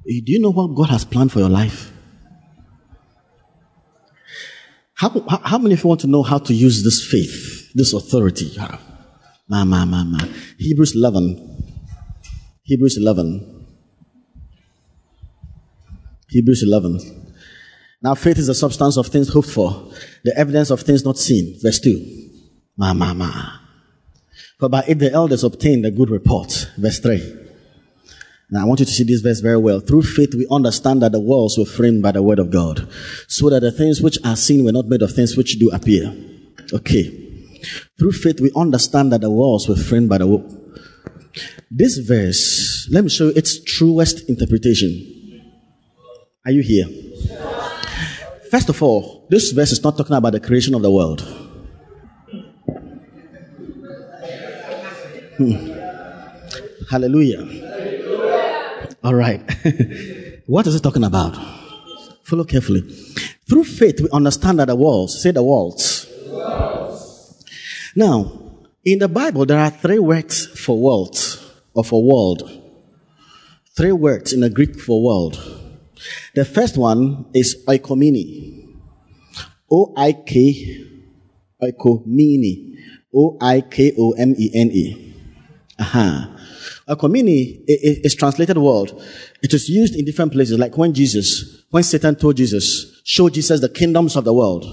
[0.08, 1.92] Eh, do you know what God has planned for your life?
[4.94, 7.92] How, how, how many of you want to know how to use this faith, this
[7.92, 8.80] authority you have?
[9.48, 10.18] Ma, ma, ma, ma.
[10.58, 11.74] Hebrews 11.
[12.62, 13.66] Hebrews 11.
[16.28, 17.34] Hebrews 11.
[18.02, 19.90] Now, faith is the substance of things hoped for,
[20.22, 21.58] the evidence of things not seen.
[21.60, 22.29] Verse 2.
[22.80, 23.30] Ma, ma, ma.
[24.58, 26.70] For by it the elders obtained a good report.
[26.78, 27.36] Verse 3.
[28.50, 29.80] Now I want you to see this verse very well.
[29.80, 32.90] Through faith we understand that the worlds were framed by the word of God,
[33.28, 36.10] so that the things which are seen were not made of things which do appear.
[36.72, 37.04] Okay.
[37.98, 40.50] Through faith we understand that the walls were framed by the word.
[41.70, 44.90] This verse, let me show you its truest interpretation.
[46.46, 46.86] Are you here?
[48.50, 51.49] First of all, this verse is not talking about the creation of the world.
[55.40, 55.56] Hmm.
[56.90, 57.48] Hallelujah.
[59.02, 59.40] All right.
[60.46, 61.34] what is it talking about?
[62.24, 62.82] Follow carefully.
[63.48, 66.04] Through faith, we understand that the walls, say the walls.
[66.04, 67.42] the walls.
[67.96, 68.30] Now,
[68.84, 71.16] in the Bible, there are three words for world
[71.72, 72.42] or for world.
[73.74, 75.40] Three words in the Greek for world.
[76.34, 78.76] The first one is oikomene.
[79.72, 80.84] O I K
[81.62, 82.76] oikomene.
[83.14, 85.09] O I K O M E N E.
[85.80, 86.26] Uh-huh.
[86.88, 88.92] Oikomene is translated word.
[89.42, 93.60] It is used in different places, like when Jesus, when Satan told Jesus, show Jesus
[93.60, 94.64] the kingdoms of the world,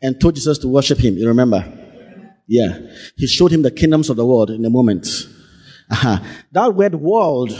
[0.00, 1.18] and told Jesus to worship him.
[1.18, 1.64] You remember?
[2.46, 2.78] Yeah.
[3.16, 5.06] He showed him the kingdoms of the world in a moment.
[5.90, 6.20] Uh-huh.
[6.52, 7.50] That word world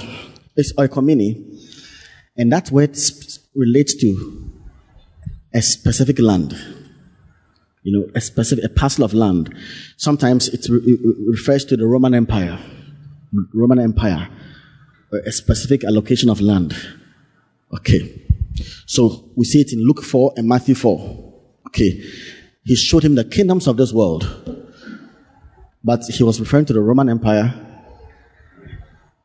[0.56, 1.58] is oikomene,
[2.36, 2.96] and that word
[3.54, 4.52] relates to
[5.52, 6.79] a specific land
[7.82, 9.54] you know, a specific, a parcel of land.
[9.96, 12.58] Sometimes it, re- it refers to the Roman Empire,
[13.54, 14.28] Roman Empire,
[15.26, 16.74] a specific allocation of land.
[17.74, 18.26] Okay.
[18.86, 21.34] So we see it in Luke 4 and Matthew 4.
[21.68, 22.02] Okay.
[22.64, 24.66] He showed him the kingdoms of this world.
[25.82, 27.54] But he was referring to the Roman Empire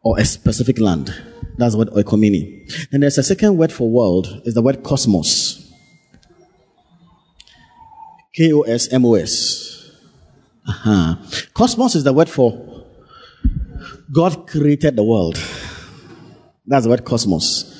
[0.01, 1.13] or a specific land.
[1.57, 2.71] That's word oikomini.
[2.91, 5.64] And there's a second word for world, is the word cosmos.
[8.35, 9.91] K O S M O S.
[10.67, 11.15] Uh-huh.
[11.53, 12.83] Cosmos is the word for
[14.11, 15.39] God created the world.
[16.65, 17.71] That's the word cosmos.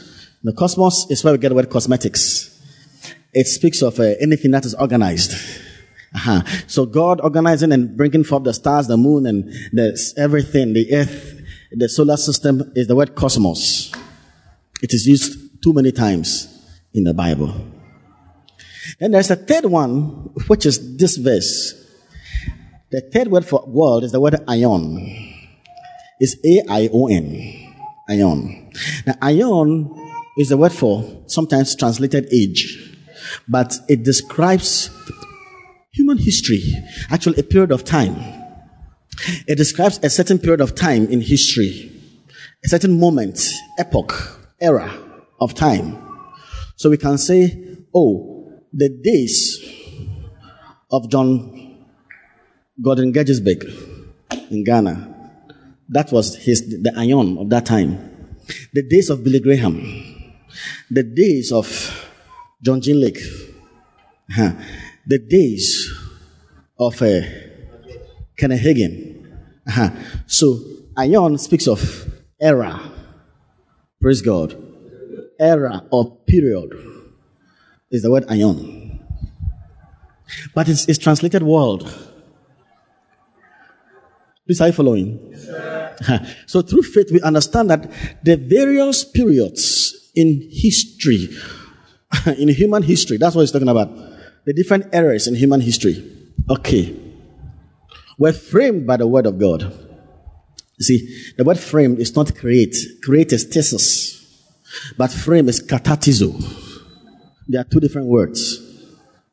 [0.44, 2.52] The cosmos is where we get the word cosmetics.
[3.34, 5.34] It speaks of uh, anything that is organized.
[6.14, 6.44] Uh-huh.
[6.68, 11.42] So God organizing and bringing forth the stars, the moon, and the, everything, the earth,
[11.72, 13.92] the solar system is the word cosmos.
[14.82, 16.48] It is used too many times
[16.94, 17.75] in the Bible.
[19.00, 21.74] Then there's a third one, which is this verse.
[22.92, 25.34] The third word for world is the word aion.
[26.20, 27.66] It's A-I-O-N.
[28.10, 28.72] Ion.
[29.06, 29.90] Now, ion
[30.38, 32.96] is the word for sometimes translated age,
[33.48, 34.90] but it describes
[35.92, 36.62] human history,
[37.10, 38.16] actually a period of time.
[39.48, 41.92] It describes a certain period of time in history,
[42.64, 43.40] a certain moment,
[43.80, 44.94] epoch, era
[45.40, 45.98] of time.
[46.76, 48.35] So we can say, oh,
[48.76, 49.64] the days
[50.92, 51.88] of John
[52.82, 53.64] Gordon Gedgesberg
[54.52, 55.16] in Ghana,
[55.88, 58.12] that was his, the aion of that time.
[58.74, 59.80] The days of Billy Graham,
[60.92, 61.66] the days of
[62.62, 62.94] John G.
[62.94, 63.20] Lake,
[64.30, 64.52] huh.
[65.08, 65.90] the days
[66.78, 67.22] of uh,
[68.38, 69.26] Kenneth Hagin.
[69.68, 69.90] Uh-huh.
[70.28, 70.60] So,
[70.98, 72.80] aion speaks of era.
[74.02, 74.62] Praise God.
[75.40, 76.95] Era or period
[77.92, 79.00] is the word aion.
[80.54, 81.84] But it's, it's translated world.
[84.46, 85.20] Please, are you following?
[85.32, 87.90] Yes, so, through faith, we understand that
[88.24, 91.30] the various periods in history,
[92.38, 93.90] in human history, that's what he's talking about.
[94.46, 96.12] The different eras in human history,
[96.50, 96.96] okay,
[98.20, 99.62] were framed by the word of God.
[100.78, 102.76] You see, the word framed is not create.
[103.02, 104.22] Create is thesis.
[104.98, 106.64] But frame is katartizo.
[107.48, 108.62] There are two different words.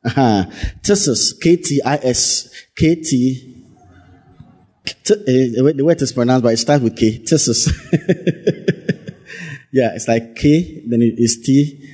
[0.04, 0.44] Uh-huh.
[1.40, 3.52] K-T-I-S, K-T,
[5.04, 7.18] T, uh, the it is pronounced, but it starts with K.
[7.18, 7.66] Thesis.
[9.72, 11.88] yeah, it's like K, then it's T,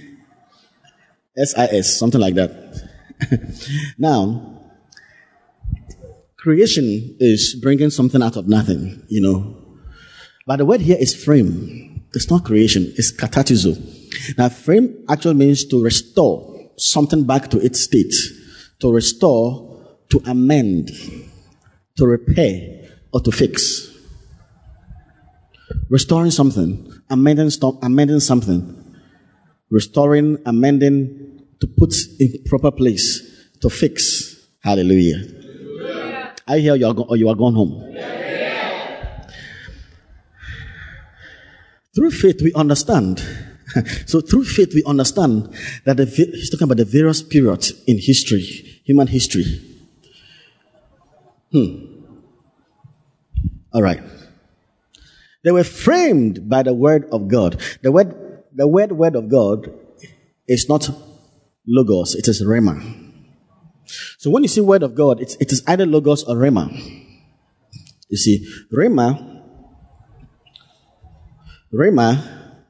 [1.37, 2.51] S I S, something like that.
[3.99, 4.63] now,
[6.37, 9.57] creation is bringing something out of nothing, you know.
[10.47, 12.07] But the word here is frame.
[12.15, 13.98] It's not creation, it's katartizo.
[14.37, 18.15] Now, frame actually means to restore something back to its state,
[18.81, 20.91] to restore, to amend,
[21.97, 23.91] to repair or to fix.
[25.91, 28.63] Restoring something, amending, stop, amending something,
[29.71, 34.49] restoring, amending, to put in proper place, to fix.
[34.61, 35.17] Hallelujah.
[35.17, 36.35] Hallelujah.
[36.47, 37.93] I hear you are, go- or you are gone home.
[37.93, 38.19] Yeah.
[41.95, 43.21] Through faith, we understand.
[44.07, 45.55] so through faith, we understand
[45.85, 48.43] that the, he's talking about the various periods in history,
[48.85, 49.45] human history.
[51.53, 51.85] Hmm.
[53.73, 54.03] All right.
[55.45, 57.61] They were framed by the word of God.
[57.83, 59.73] The word, the word, word of God
[60.47, 60.91] is not
[61.67, 63.05] logos, it is rhema.
[64.19, 66.69] So when you see word of God, it's, it is either logos or rhema.
[68.09, 69.43] You see, rhema,
[71.73, 72.27] rhema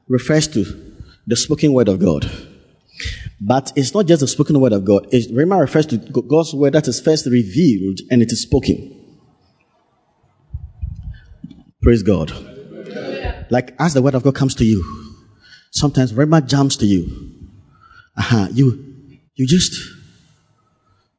[0.07, 0.88] refers to
[1.29, 2.29] the spoken word of God.
[3.39, 5.07] But it's not just the spoken word of God.
[5.11, 8.95] It's, rhema refers to God's word that is first revealed and it is spoken.
[11.83, 12.31] Praise God.
[13.51, 14.83] Like as the word of God comes to you,
[15.71, 17.05] sometimes rhema jumps to you.
[18.17, 18.47] Uh-huh.
[18.51, 18.83] You,
[19.35, 19.79] you just,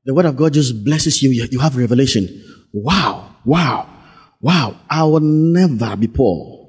[0.05, 1.23] the word of God just blesses.
[1.23, 2.29] You, you have revelation.
[2.73, 3.89] Wow, wow,
[4.41, 4.77] wow.
[4.91, 6.60] I will never be poor.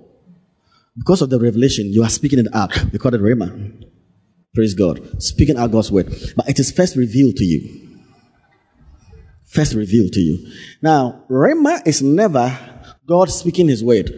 [0.97, 2.71] Because of the revelation, you are speaking it out.
[2.91, 3.87] We call it rhema.
[4.53, 5.21] Praise God.
[5.21, 6.07] Speaking out God's word.
[6.35, 7.87] But it is first revealed to you.
[9.45, 10.51] First revealed to you.
[10.81, 12.57] Now, rhema is never
[13.07, 14.11] God speaking his word.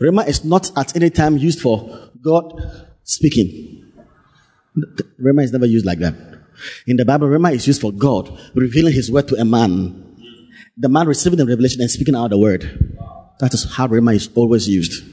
[0.00, 3.92] Rhema is not at any time used for God speaking.
[5.20, 6.14] Rhema is never used like that.
[6.86, 10.04] In the Bible, Rhema is used for God revealing his word to a man.
[10.76, 12.87] The man receiving the revelation and speaking out the word.
[13.40, 15.04] That is how Rhema is always used.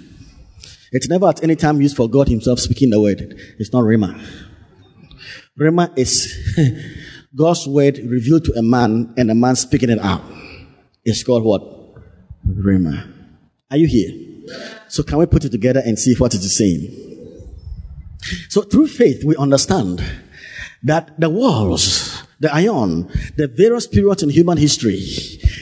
[0.91, 3.39] It's never at any time used for God himself speaking the word.
[3.59, 4.19] It's not Rhema.
[5.59, 6.33] Rhema is
[7.35, 10.23] God's word revealed to a man and a man speaking it out.
[11.03, 11.61] It's called what?
[12.47, 13.11] Rhema.
[13.69, 14.11] Are you here?
[14.87, 17.05] So can we put it together and see what it is saying?
[18.49, 20.03] So through faith, we understand
[20.83, 24.99] that the walls, the ion, the various periods in human history,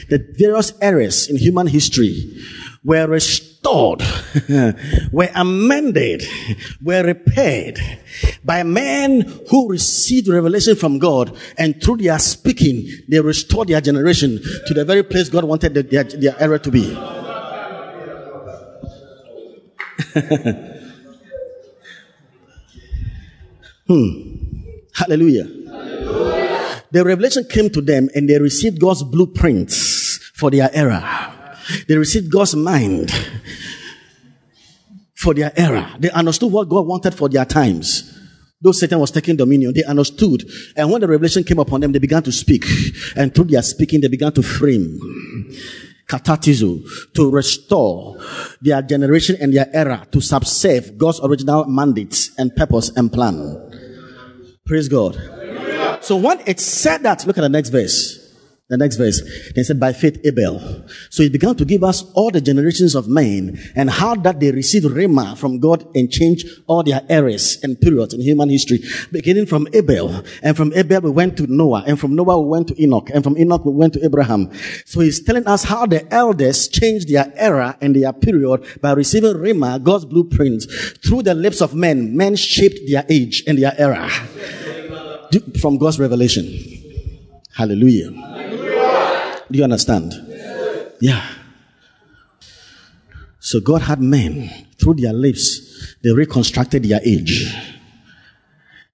[0.08, 2.40] the various eras in human history
[2.84, 3.54] were restored
[5.12, 6.22] were amended,
[6.82, 7.80] were repaired
[8.44, 14.38] by men who received revelation from God and through their speaking, they restored their generation
[14.66, 16.94] to the very place God wanted their, their era to be.
[23.86, 24.34] hmm.
[24.92, 25.44] Hallelujah.
[25.44, 26.43] Hallelujah.
[26.94, 31.58] The revelation came to them and they received God's blueprints for their era.
[31.88, 33.10] They received God's mind
[35.16, 35.92] for their era.
[35.98, 38.16] They understood what God wanted for their times.
[38.60, 40.48] Though Satan was taking dominion, they understood.
[40.76, 42.64] And when the revelation came upon them, they began to speak.
[43.16, 45.00] And through their speaking, they began to frame
[46.06, 46.80] katartizo,
[47.14, 48.18] to restore
[48.60, 53.58] their generation and their era to subserve God's original mandates and purpose and plan.
[54.64, 55.18] Praise God.
[56.04, 58.20] So when it said that, look at the next verse.
[58.68, 59.20] The next verse,
[59.54, 60.86] they said, by faith Abel.
[61.10, 64.50] So he began to give us all the generations of men and how that they
[64.52, 68.80] received Rhema from God and changed all their eras and periods in human history.
[69.12, 70.24] Beginning from Abel.
[70.42, 71.84] And from Abel we went to Noah.
[71.86, 73.10] And from Noah we went to Enoch.
[73.10, 74.50] And from Enoch we went to Abraham.
[74.86, 79.34] So he's telling us how the elders changed their era and their period by receiving
[79.34, 80.64] Rhema, God's blueprints.
[81.06, 84.08] Through the lips of men, men shaped their age and their era.
[85.60, 86.46] From God's revelation.
[87.54, 88.10] Hallelujah.
[89.50, 90.12] Do you understand?
[91.00, 91.24] Yeah.
[93.40, 97.54] So God had men through their lips, they reconstructed their age.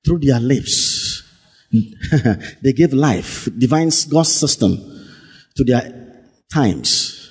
[0.05, 1.23] Through their lips,
[2.63, 4.77] they gave life, divine God's system
[5.57, 7.31] to their times.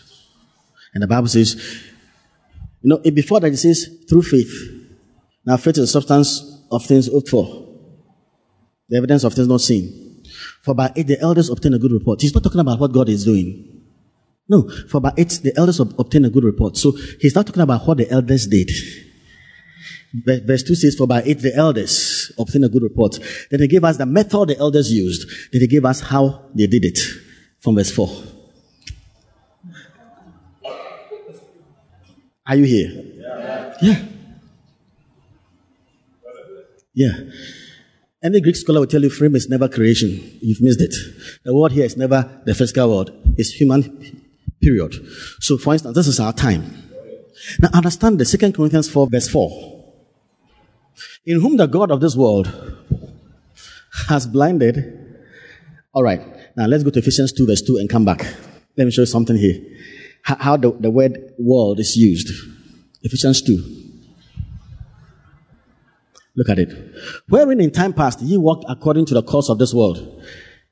[0.93, 1.55] And the Bible says,
[2.81, 4.53] you know, before that it says through faith.
[5.45, 7.68] Now faith is the substance of things hoped for,
[8.89, 10.23] the evidence of things not seen.
[10.61, 12.21] For by it the elders obtain a good report.
[12.21, 13.83] He's not talking about what God is doing.
[14.47, 16.77] No, for by it the elders obtain a good report.
[16.77, 18.71] So he's not talking about what the elders did.
[20.11, 23.19] Verse 2 says, For by it the elders obtain a good report.
[23.51, 25.29] Then he gave us the method the elders used.
[25.51, 26.99] Then he gave us how they did it.
[27.59, 28.09] From verse 4.
[32.47, 33.03] Are you here?
[33.81, 34.05] Yeah.
[36.93, 37.13] Yeah.
[38.21, 40.09] Any Greek scholar will tell you frame is never creation.
[40.41, 40.93] You've missed it.
[41.45, 43.11] The word here is never the physical word.
[43.37, 44.25] It's human,
[44.61, 44.93] period.
[45.39, 46.65] So for instance, this is our time.
[47.59, 49.85] Now understand the Second Corinthians 4 verse 4.
[51.25, 52.51] In whom the God of this world
[54.09, 54.97] has blinded.
[55.95, 56.21] Alright.
[56.57, 58.25] Now let's go to Ephesians 2 verse 2 and come back.
[58.75, 59.61] Let me show you something here.
[60.23, 62.29] How the, the word world is used.
[63.01, 63.78] Ephesians 2.
[66.39, 66.71] Look at it.
[67.27, 70.23] Wherein in time past ye walked according to the course of this world.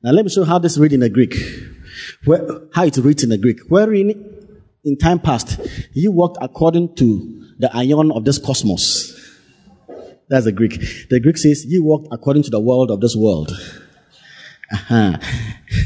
[0.01, 1.35] Now let me show how this read in the Greek.
[2.23, 3.59] Where, how it reads in the Greek.
[3.67, 4.11] Wherein
[4.85, 5.59] in time past
[5.91, 9.13] ye walked according to the ion of this cosmos.
[10.29, 10.79] That's the Greek.
[11.09, 13.51] The Greek says ye walked according to the world of this world.
[14.71, 15.17] Uh-huh.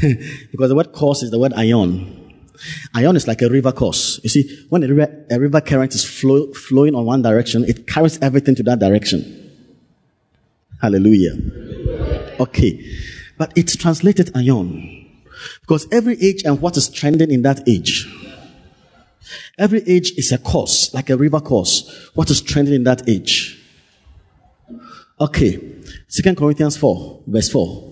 [0.52, 2.36] because the word course is the word ion.
[2.94, 4.20] Ion is like a river course.
[4.22, 7.88] You see, when a river, a river current is flow, flowing on one direction, it
[7.88, 9.41] carries everything to that direction.
[10.82, 11.38] Hallelujah.
[12.40, 12.84] Okay.
[13.38, 15.06] But it's translated aion.
[15.60, 18.08] Because every age and what is trending in that age.
[19.56, 22.10] Every age is a course, like a river course.
[22.14, 23.62] What is trending in that age?
[25.20, 25.60] Okay.
[26.08, 27.90] Second Corinthians 4, verse 4.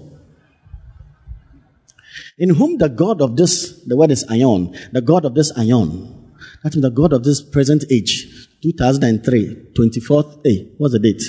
[2.39, 6.17] In whom the God of this, the word is aion, the God of this aion,
[6.65, 11.23] that means the God of this present age, 2003, 24th, hey, eh, what's the date?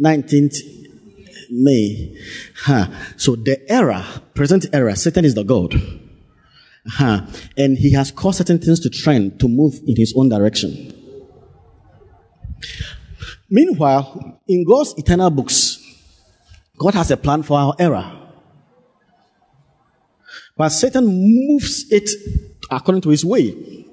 [0.00, 0.77] 19th
[1.50, 2.16] May.
[2.56, 2.88] Huh.
[3.16, 5.74] So the era, present era, Satan is the God.
[6.86, 7.26] Huh.
[7.56, 10.94] And he has caused certain things to trend, to move in his own direction.
[13.50, 15.78] Meanwhile, in God's eternal books,
[16.76, 18.14] God has a plan for our era.
[20.56, 22.10] But Satan moves it
[22.70, 23.86] according to his way.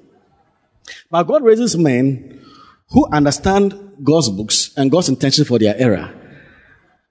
[1.10, 2.44] But God raises men
[2.90, 6.14] who understand God's books and God's intention for their era.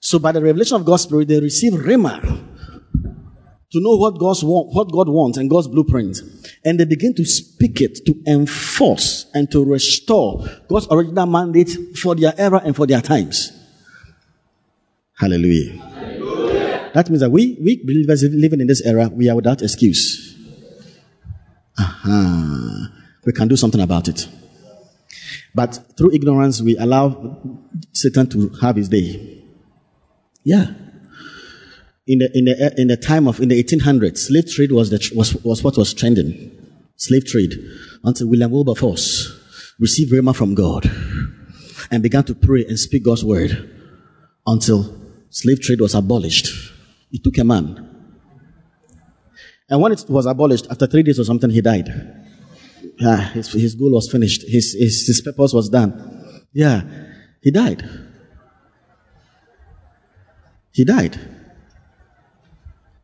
[0.05, 4.67] So by the revelation of God's Spirit, they receive Rhema to know what God's want,
[4.71, 6.19] what God wants and God's blueprint.
[6.63, 12.13] And they begin to speak it, to enforce and to restore God's original mandate for
[12.13, 13.51] their era and for their times.
[15.17, 15.71] Hallelujah.
[15.71, 16.91] Hallelujah.
[16.93, 20.35] That means that we, we believers living in this era, we are without excuse.
[21.79, 22.89] Uh-huh.
[23.25, 24.27] We can do something about it.
[25.55, 27.39] But through ignorance, we allow
[27.91, 29.44] Satan to have his day.
[30.45, 30.67] Yeah.
[32.07, 35.11] In the, in the, in the time of, in the 1800s, slave trade was, the,
[35.13, 36.51] was, was what was trending.
[36.95, 37.55] Slave trade.
[38.03, 39.37] Until William Wilberforce
[39.79, 40.89] received Rhema from God,
[41.91, 43.69] and began to pray and speak God's word
[44.45, 44.95] until
[45.29, 46.47] slave trade was abolished.
[47.11, 47.89] It took a man.
[49.69, 51.89] And when it was abolished, after three days or something, he died.
[52.99, 54.43] Yeah, his, his goal was finished.
[54.43, 56.43] His, his, his purpose was done.
[56.53, 56.81] Yeah,
[57.41, 57.83] he died.
[60.75, 61.15] He died.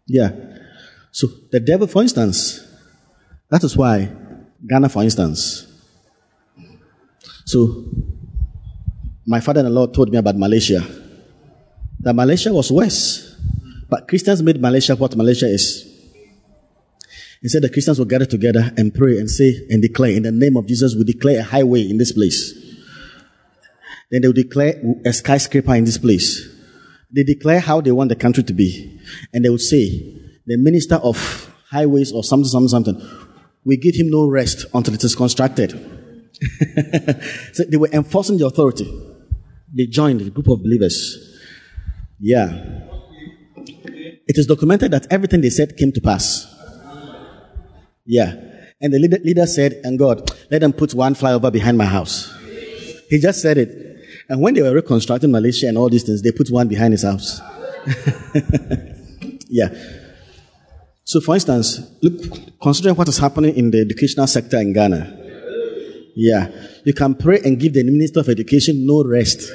[0.06, 0.36] Yeah.
[1.12, 2.68] So the devil, for instance,
[3.48, 4.12] that is why
[4.68, 5.72] Ghana, for instance.
[7.46, 7.86] So
[9.26, 10.84] my father-in-law told me about Malaysia.
[12.02, 13.40] That Malaysia was worse,
[13.88, 15.88] but Christians made Malaysia what Malaysia is.
[17.42, 20.32] He said the Christians will gather together and pray and say and declare in the
[20.32, 22.52] name of Jesus, we declare a highway in this place.
[24.12, 26.61] Then they will declare a skyscraper in this place.
[27.14, 29.00] They declare how they want the country to be.
[29.34, 33.02] And they would say, the minister of highways or something, something, something,
[33.64, 35.72] we give him no rest until it is constructed.
[37.54, 38.90] so they were enforcing the authority.
[39.74, 41.38] They joined a group of believers.
[42.20, 42.88] Yeah.
[43.58, 46.48] It is documented that everything they said came to pass.
[48.06, 48.36] Yeah.
[48.82, 52.34] And the leader, leader said, and God, let them put one flyover behind my house.
[53.10, 53.91] He just said it.
[54.32, 57.04] And when they were reconstructing Malaysia and all these things, they put one behind his
[57.04, 57.42] house.
[59.50, 59.68] yeah.
[61.04, 62.14] So, for instance, look,
[62.62, 65.18] considering what is happening in the educational sector in Ghana,
[66.16, 66.48] yeah,
[66.86, 69.52] you can pray and give the Minister of Education no rest.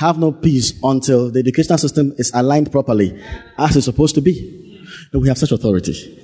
[0.00, 3.22] Have no peace until the educational system is aligned properly
[3.56, 4.82] as it's supposed to be.
[5.12, 6.18] We have such authority.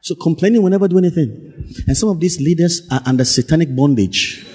[0.00, 1.74] So complaining will never do anything.
[1.86, 4.53] And some of these leaders are under satanic bondage.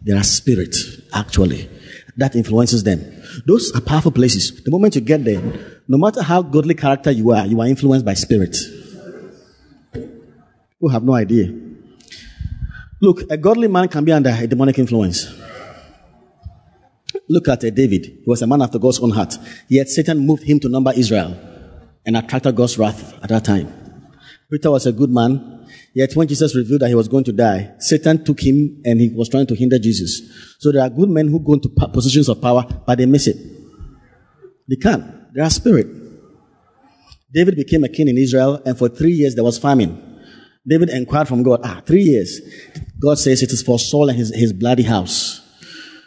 [0.00, 1.68] There are spirits, actually,
[2.16, 3.00] that influences them.
[3.46, 4.62] Those are powerful places.
[4.62, 5.42] The moment you get there,
[5.86, 8.56] no matter how godly character you are, you are influenced by spirit.
[10.80, 11.52] Who have no idea.
[13.00, 15.32] Look, a godly man can be under a demonic influence.
[17.28, 18.06] Look at uh, David.
[18.06, 19.36] He was a man after God's own heart.
[19.68, 21.36] Yet Satan moved him to number Israel
[22.06, 23.72] and attracted God's wrath at that time.
[24.50, 25.57] Peter was a good man,
[25.98, 29.08] Yet when Jesus revealed that he was going to die, Satan took him and he
[29.08, 30.22] was trying to hinder Jesus.
[30.60, 33.36] So there are good men who go into positions of power, but they miss it.
[34.68, 35.34] They can't.
[35.34, 35.88] They are spirit.
[37.34, 40.22] David became a king in Israel, and for three years there was famine.
[40.64, 42.42] David inquired from God, ah, three years.
[43.00, 45.40] God says it is for Saul and his, his bloody house.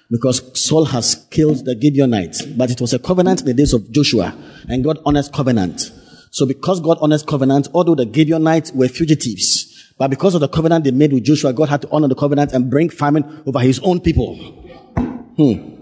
[0.09, 3.91] Because Saul has killed the Gibeonites, but it was a covenant in the days of
[3.91, 4.37] Joshua,
[4.69, 5.91] and God honors covenant.
[6.29, 9.67] So because God honors covenant, although the Gibeonites were fugitives,
[9.97, 12.53] but because of the covenant they made with Joshua, God had to honor the covenant
[12.53, 14.35] and bring famine over his own people.
[15.37, 15.77] Hmm.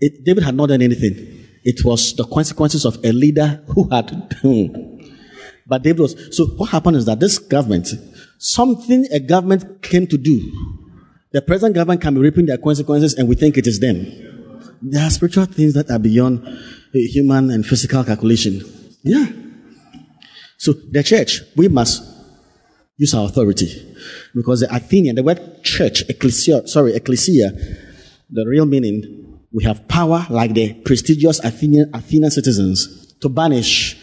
[0.00, 1.46] It, David had not done anything.
[1.64, 4.10] It was the consequences of a leader who had.
[4.40, 4.66] Hmm.
[5.66, 6.36] But David was.
[6.36, 7.88] So what happened is that this government,
[8.38, 10.52] something a government came to do,
[11.32, 14.06] the present government can be reaping their consequences and we think it is them.
[14.82, 16.46] There are spiritual things that are beyond
[16.92, 18.62] human and physical calculation.
[19.02, 19.26] Yeah.
[20.58, 22.13] So the church, we must
[22.96, 23.96] use our authority.
[24.34, 27.50] Because the Athenian, the word church, ecclesia, sorry, ecclesia,
[28.30, 33.96] the real meaning, we have power like the prestigious Athenian, Athenian citizens to banish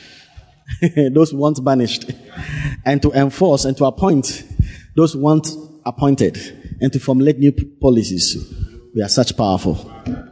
[1.12, 2.12] those once banished
[2.86, 4.44] and to enforce and to appoint
[4.96, 6.38] those once appointed
[6.82, 8.38] and to formulate new policies.
[8.96, 9.76] We are such powerful.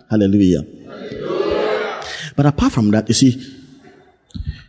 [0.10, 0.64] Hallelujah.
[0.86, 2.02] Hallelujah.
[2.36, 3.56] But apart from that, you see,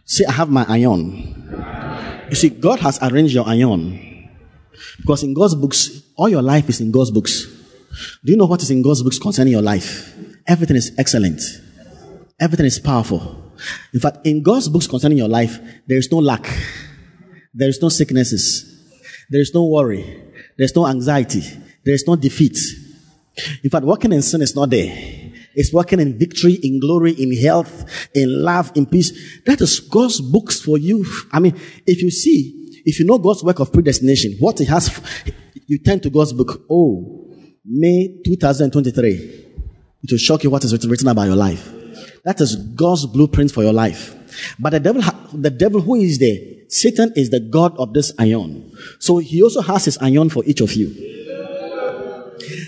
[0.05, 1.89] see, I have my aion.
[2.31, 4.28] You see, God has arranged your aion.
[4.99, 7.45] Because in God's books, all your life is in God's books.
[8.24, 10.14] Do you know what is in God's books concerning your life?
[10.47, 11.41] Everything is excellent.
[12.39, 13.53] Everything is powerful.
[13.93, 16.47] In fact, in God's books concerning your life, there is no lack.
[17.53, 18.81] There is no sicknesses.
[19.28, 20.03] There is no worry.
[20.57, 21.43] There is no anxiety.
[21.85, 22.57] There is no defeat.
[23.64, 24.91] In fact, walking in sin is not there
[25.55, 29.12] is working in victory, in glory, in health, in love, in peace.
[29.46, 31.05] That is God's books for you.
[31.32, 35.01] I mean, if you see, if you know God's work of predestination, what He has,
[35.66, 36.62] you turn to God's book.
[36.70, 37.28] Oh,
[37.64, 39.46] May 2023.
[40.03, 41.70] It will shock you what is written about your life.
[42.24, 44.16] That is God's blueprint for your life.
[44.59, 46.36] But the devil, the devil who is there,
[46.68, 48.72] Satan is the God of this aion.
[48.98, 50.88] So he also has his aion for each of you.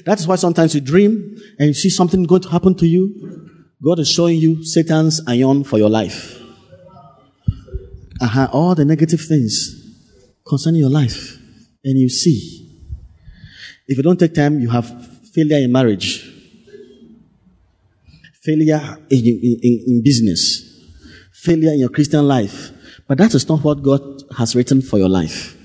[0.04, 3.50] That is why sometimes you dream and you see something going to happen to you.
[3.82, 6.40] God is showing you Satan's aion for your life.
[8.20, 9.74] Uh-huh, all the negative things
[10.46, 11.38] concerning your life.
[11.84, 12.60] And you see.
[13.88, 14.86] If you don't take time, you have
[15.34, 16.30] failure in marriage,
[18.42, 19.26] failure in,
[19.62, 20.86] in, in business,
[21.32, 22.70] failure in your Christian life.
[23.08, 25.56] But that is not what God has written for your life.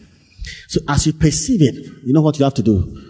[0.67, 3.06] So as you perceive it, you know what you have to do?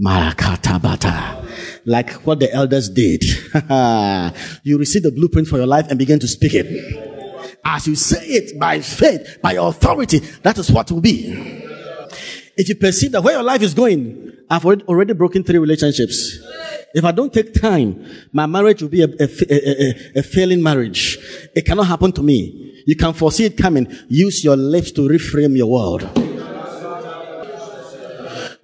[0.00, 1.82] Marakatabata.
[1.86, 3.22] Like what the elders did.
[4.64, 6.66] you receive the blueprint for your life and begin to speak it.
[7.64, 11.62] As you say it by faith, by authority, that is what will be.
[12.56, 16.38] If you perceive that where your life is going, I've already, broken three relationships.
[16.94, 21.18] If I don't take time, my marriage will be a, a, a, a, failing marriage.
[21.56, 22.82] It cannot happen to me.
[22.86, 23.92] You can foresee it coming.
[24.08, 26.02] Use your lips to reframe your world.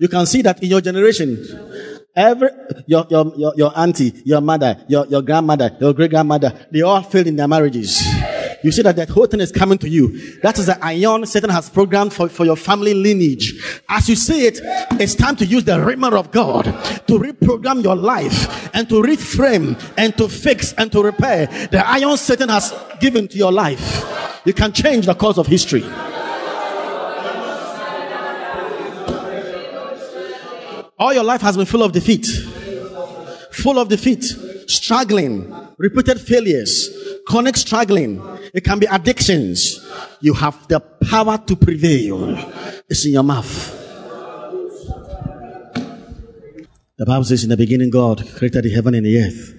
[0.00, 1.46] You can see that in your generation,
[2.16, 2.48] every,
[2.86, 7.02] your, your, your, your auntie, your mother, your, your grandmother, your great grandmother, they all
[7.02, 8.02] failed in their marriages
[8.62, 10.40] you see that that whole thing is coming to you.
[10.40, 13.54] That is the aion Satan has programmed for, for your family lineage.
[13.88, 14.60] As you see it,
[15.00, 19.80] it's time to use the rhema of God to reprogram your life and to reframe
[19.96, 24.04] and to fix and to repair the aion Satan has given to your life.
[24.44, 25.84] You can change the course of history.
[31.00, 32.26] All your life has been full of defeat,
[33.52, 34.22] full of defeat,
[34.66, 36.90] struggling, repeated failures,
[37.26, 38.22] chronic struggling,
[38.52, 39.80] it can be addictions.
[40.20, 42.36] You have the power to prevail.
[42.86, 43.78] It's in your mouth.
[46.98, 49.56] The Bible says, In the beginning, God created the heaven and the earth.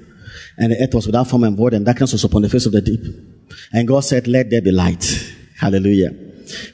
[0.59, 2.71] And the earth was without form and void, and darkness was upon the face of
[2.71, 3.01] the deep.
[3.73, 5.33] And God said, Let there be light.
[5.57, 6.11] Hallelujah.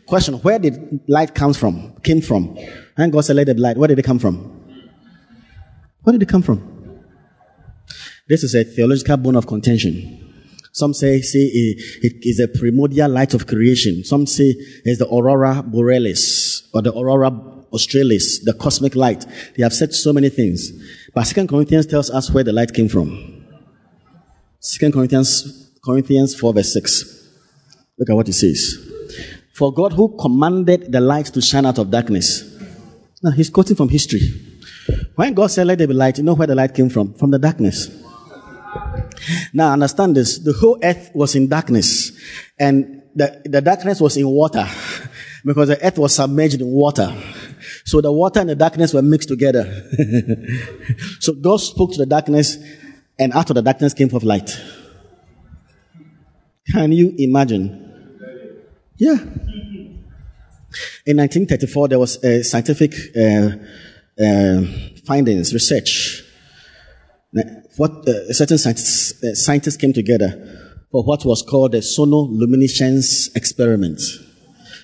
[0.05, 1.95] Question Where did light come from?
[2.03, 2.57] Came from?
[2.97, 3.78] And God said, Let there be light.
[3.78, 4.57] Where did it come from?
[6.08, 7.03] Where did it come from?
[8.30, 10.24] This is a theological bone of contention.
[10.72, 14.05] Some say, say eh, it is a primordial light of creation.
[14.05, 14.55] Some say
[14.86, 17.30] it's the aurora borealis or the aurora
[17.74, 19.26] australis, the cosmic light.
[19.58, 20.72] They have said so many things.
[21.14, 23.43] But Second Corinthians tells us where the light came from.
[24.62, 27.28] Second Corinthians, Corinthians 4 verse 6.
[27.99, 28.78] Look at what it says.
[29.51, 32.49] For God who commanded the light to shine out of darkness.
[33.22, 34.57] Now he's quoting from history.
[35.16, 37.14] When God said, let there be light, you know where the light came from?
[37.14, 37.90] From the darkness.
[39.54, 40.40] Now understand this.
[40.40, 42.12] The whole earth was in darkness
[42.60, 44.68] and the, the darkness was in water
[45.46, 47.16] because the earth was submerged in water.
[47.86, 49.64] So the water and the darkness were mixed together.
[51.20, 52.58] so God spoke to the darkness
[53.18, 54.60] and out of the darkness came forth light.
[56.72, 57.84] Can you imagine?
[58.98, 59.18] Yeah.
[61.06, 63.52] In 1934, there was a scientific uh,
[64.20, 64.63] uh,
[65.05, 66.24] findings, research
[67.78, 70.32] what uh, certain scientists, uh, scientists came together
[70.91, 73.99] for what was called the sonoluminescence experiment.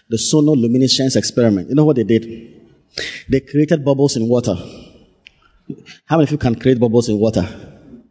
[0.09, 1.69] The sonoluminescence experiment.
[1.69, 2.61] You know what they did?
[3.27, 4.55] They created bubbles in water.
[6.05, 7.41] How many of you can create bubbles in water?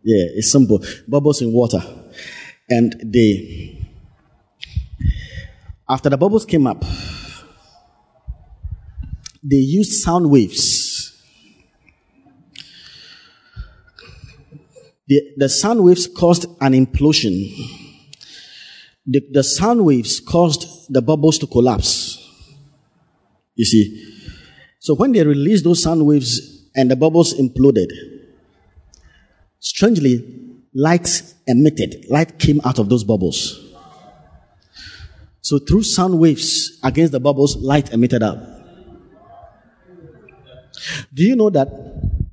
[0.02, 0.82] Yeah, it's simple.
[1.06, 1.80] Bubbles in water.
[2.68, 3.86] And they,
[5.88, 6.82] after the bubbles came up,
[9.44, 10.81] they used sound waves
[15.08, 17.32] The, the sound waves caused an implosion.
[19.06, 22.18] The, the sound waves caused the bubbles to collapse.
[23.54, 24.08] You see.
[24.78, 27.88] So when they released those sound waves and the bubbles imploded,
[29.58, 30.24] strangely,
[30.74, 33.58] light emitted, light came out of those bubbles.
[35.40, 38.38] So through sound waves against the bubbles, light emitted out.
[41.12, 41.68] Do you know that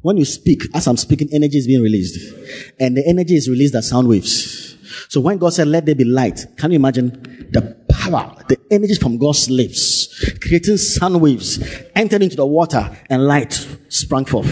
[0.02, 2.34] when you speak, as I'm speaking, energy is being released.
[2.80, 4.78] And the energy is released as sound waves.
[5.10, 8.96] So when God said, let there be light, can you imagine the power, the energy
[8.96, 11.64] from God's lips, creating sound waves,
[11.96, 13.54] entered into the water and light
[13.90, 14.48] sprang forth.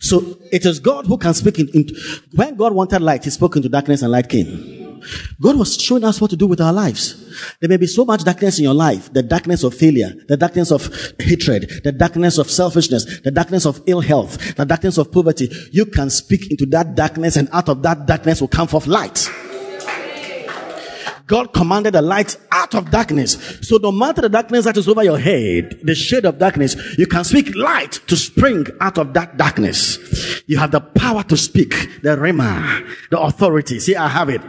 [0.00, 1.88] So it is God who can speak in, in,
[2.34, 4.77] when God wanted light, he spoke into darkness and light came.
[5.40, 7.24] God was showing us what to do with our lives.
[7.60, 9.12] There may be so much darkness in your life.
[9.12, 13.80] The darkness of failure, the darkness of hatred, the darkness of selfishness, the darkness of
[13.86, 15.48] ill health, the darkness of poverty.
[15.72, 19.28] You can speak into that darkness and out of that darkness will come forth light.
[21.28, 23.34] God commanded the light out of darkness.
[23.60, 27.06] So no matter the darkness that is over your head, the shade of darkness, you
[27.06, 30.42] can speak light to spring out of that darkness.
[30.46, 33.78] You have the power to speak, the rhema, the authority.
[33.78, 34.40] See, I have it.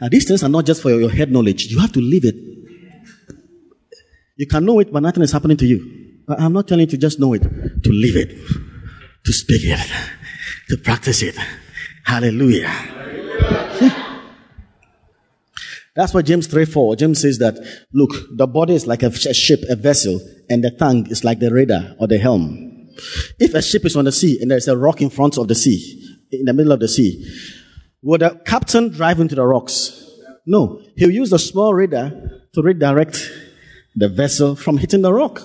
[0.00, 1.66] Now, these things are not just for your head knowledge.
[1.66, 2.34] You have to live it.
[4.36, 6.22] You can know it, but nothing is happening to you.
[6.26, 8.30] But I'm not telling you to just know it, to live it,
[9.24, 9.80] to speak it,
[10.68, 11.36] to practice it.
[12.04, 12.70] Hallelujah.
[13.80, 14.20] Yeah.
[15.94, 16.96] That's what James 3 4.
[16.96, 17.56] James says that,
[17.92, 20.20] look, the body is like a ship, a vessel,
[20.50, 22.90] and the tongue is like the radar or the helm.
[23.38, 25.54] If a ship is on the sea and there's a rock in front of the
[25.54, 27.24] sea, in the middle of the sea,
[28.04, 30.04] would the captain drive into the rocks?
[30.46, 30.82] No.
[30.96, 32.12] He'll use the small radar
[32.52, 33.30] to redirect
[33.96, 35.42] the vessel from hitting the rock.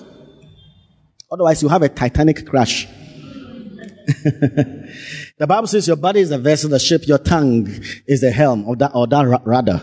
[1.32, 2.86] Otherwise, you'll have a Titanic crash.
[4.06, 7.66] the Bible says your body is the vessel, the ship, your tongue
[8.06, 9.80] is the helm, or that, or that rudder.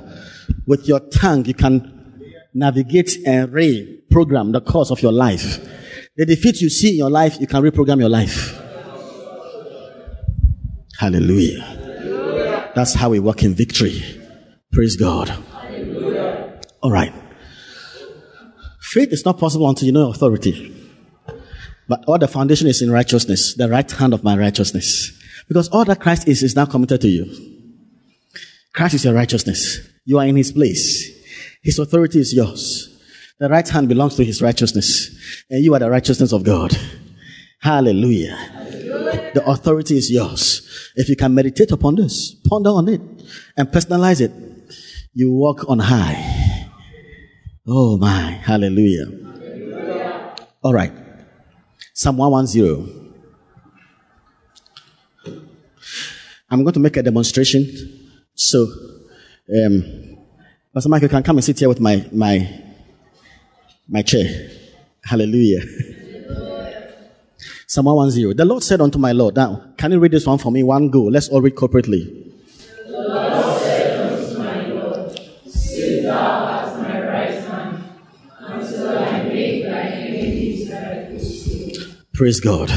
[0.67, 1.93] With your tongue, you can
[2.53, 5.65] navigate and reprogram the course of your life.
[6.15, 8.61] The defeat you see in your life, you can reprogram your life.
[10.99, 11.86] Hallelujah.
[12.77, 14.03] That's how we walk in victory.
[14.71, 15.29] Praise God.
[15.29, 16.61] Hallelujah.
[16.83, 17.11] All right.
[18.81, 20.75] Faith is not possible until you know authority.
[21.87, 25.11] But all the foundation is in righteousness, the right hand of my righteousness.
[25.47, 27.25] Because all that Christ is is now committed to you.
[28.73, 29.79] Christ is your righteousness.
[30.05, 31.09] You are in his place.
[31.63, 32.95] His authority is yours.
[33.39, 35.17] The right hand belongs to his righteousness.
[35.49, 36.77] And you are the righteousness of God.
[37.59, 38.35] Hallelujah.
[38.35, 39.06] Hallelujah.
[39.37, 40.91] The authority is yours.
[40.95, 42.99] If you can meditate upon this, ponder on it,
[43.55, 44.31] and personalize it,
[45.13, 46.65] you walk on high.
[47.67, 48.31] Oh my.
[48.41, 49.05] Hallelujah.
[49.05, 50.35] Hallelujah.
[50.63, 50.91] All right.
[51.93, 53.13] Psalm 110.
[56.49, 57.69] I'm going to make a demonstration.
[58.33, 58.65] So,
[59.53, 60.17] um,
[60.73, 62.63] Pastor Michael can come and sit here with my, my,
[63.87, 64.49] my chair.
[65.03, 65.61] Hallelujah.
[67.69, 68.37] Psalm 110.
[68.37, 69.35] The Lord said unto my Lord.
[69.35, 70.63] Now, can you read this one for me?
[70.63, 71.03] One go.
[71.03, 72.23] Let's all read corporately.
[82.13, 82.69] Praise God.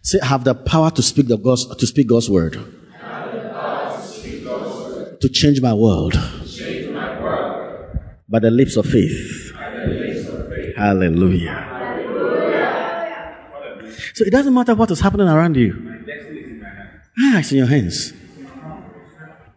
[0.00, 2.54] Say, have the power to speak the God's, to speak God's word.
[5.20, 6.14] To, change my world.
[8.28, 9.52] By the lips of faith.
[9.86, 10.74] Lips of faith.
[10.76, 11.65] Hallelujah.
[14.16, 15.76] So it doesn't matter what is happening around you.
[17.18, 18.14] Ah, it's in your hands.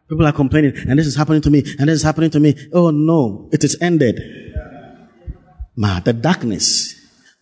[0.10, 2.56] People are complaining, and this is happening to me, and this is happening to me.
[2.74, 4.20] Oh no, it is ended.
[5.78, 6.94] Ma, the darkness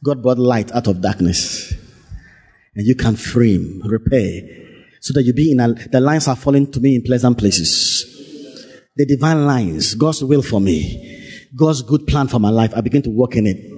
[0.04, 1.74] God brought light out of darkness.
[2.76, 4.42] And you can frame, repair,
[5.02, 8.06] so that you be in a, the lines are falling to me in pleasant places.
[8.96, 13.02] The divine lines, God's will for me, God's good plan for my life, I begin
[13.04, 13.77] to work in it.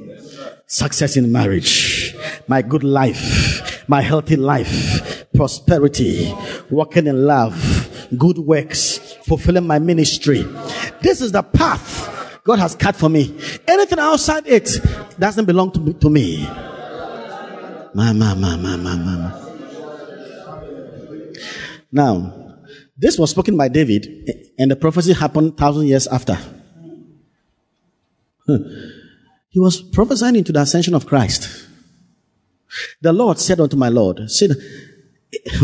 [0.72, 2.16] Success in marriage,
[2.48, 6.32] my good life, my healthy life, prosperity,
[6.70, 7.58] walking in love,
[8.16, 10.46] good works, fulfilling my ministry.
[11.02, 13.36] This is the path God has cut for me.
[13.68, 14.70] Anything outside it
[15.18, 15.94] doesn't belong to me.
[15.94, 16.46] To me.
[17.96, 19.32] Ma, ma, ma, ma, ma, ma.
[21.92, 22.58] Now,
[22.96, 24.06] this was spoken by David,
[24.60, 26.38] and the prophecy happened thousand years after.
[28.46, 28.99] Hmm.
[29.50, 31.68] He was prophesying into the ascension of Christ.
[33.02, 34.52] The Lord said unto my Lord, said,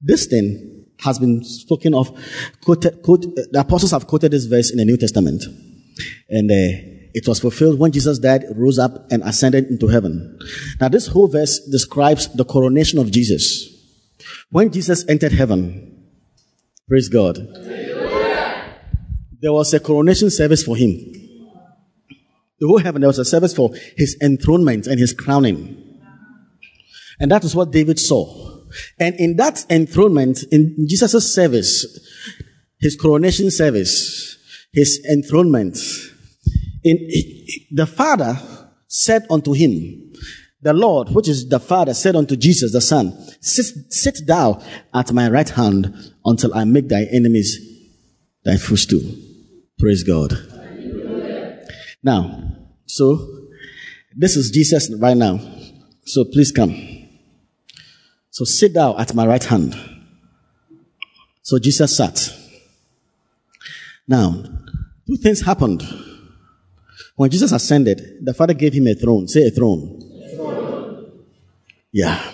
[0.00, 2.10] this thing has been spoken of.
[2.62, 3.22] Quoted, quote,
[3.52, 5.44] the apostles have quoted this verse in the New Testament.
[6.28, 10.38] And uh, it was fulfilled when Jesus died, rose up, and ascended into heaven.
[10.80, 13.70] Now, this whole verse describes the coronation of Jesus.
[14.50, 16.06] When Jesus entered heaven,
[16.88, 17.36] praise God,
[19.40, 21.23] there was a coronation service for him.
[22.60, 26.00] The whole heaven, there was a service for his enthronement and his crowning.
[27.18, 28.64] And that is what David saw.
[28.98, 31.86] And in that enthronement, in Jesus' service,
[32.80, 34.36] his coronation service,
[34.72, 35.78] his enthronement,
[36.82, 36.98] in,
[37.70, 38.38] the Father
[38.88, 40.12] said unto him,
[40.60, 44.62] the Lord, which is the Father, said unto Jesus, the Son, sit, sit thou
[44.94, 47.58] at my right hand until I make thy enemies
[48.44, 49.02] thy footstool.
[49.78, 50.32] Praise God.
[52.04, 52.52] Now,
[52.84, 53.48] so
[54.14, 55.40] this is Jesus right now.
[56.04, 56.76] So please come.
[58.30, 59.74] So sit down at my right hand.
[61.42, 62.30] So Jesus sat.
[64.06, 64.42] Now,
[65.06, 65.82] two things happened.
[67.16, 69.26] When Jesus ascended, the Father gave him a throne.
[69.26, 70.00] Say a throne.
[70.36, 71.22] Throne.
[71.90, 72.32] Yeah.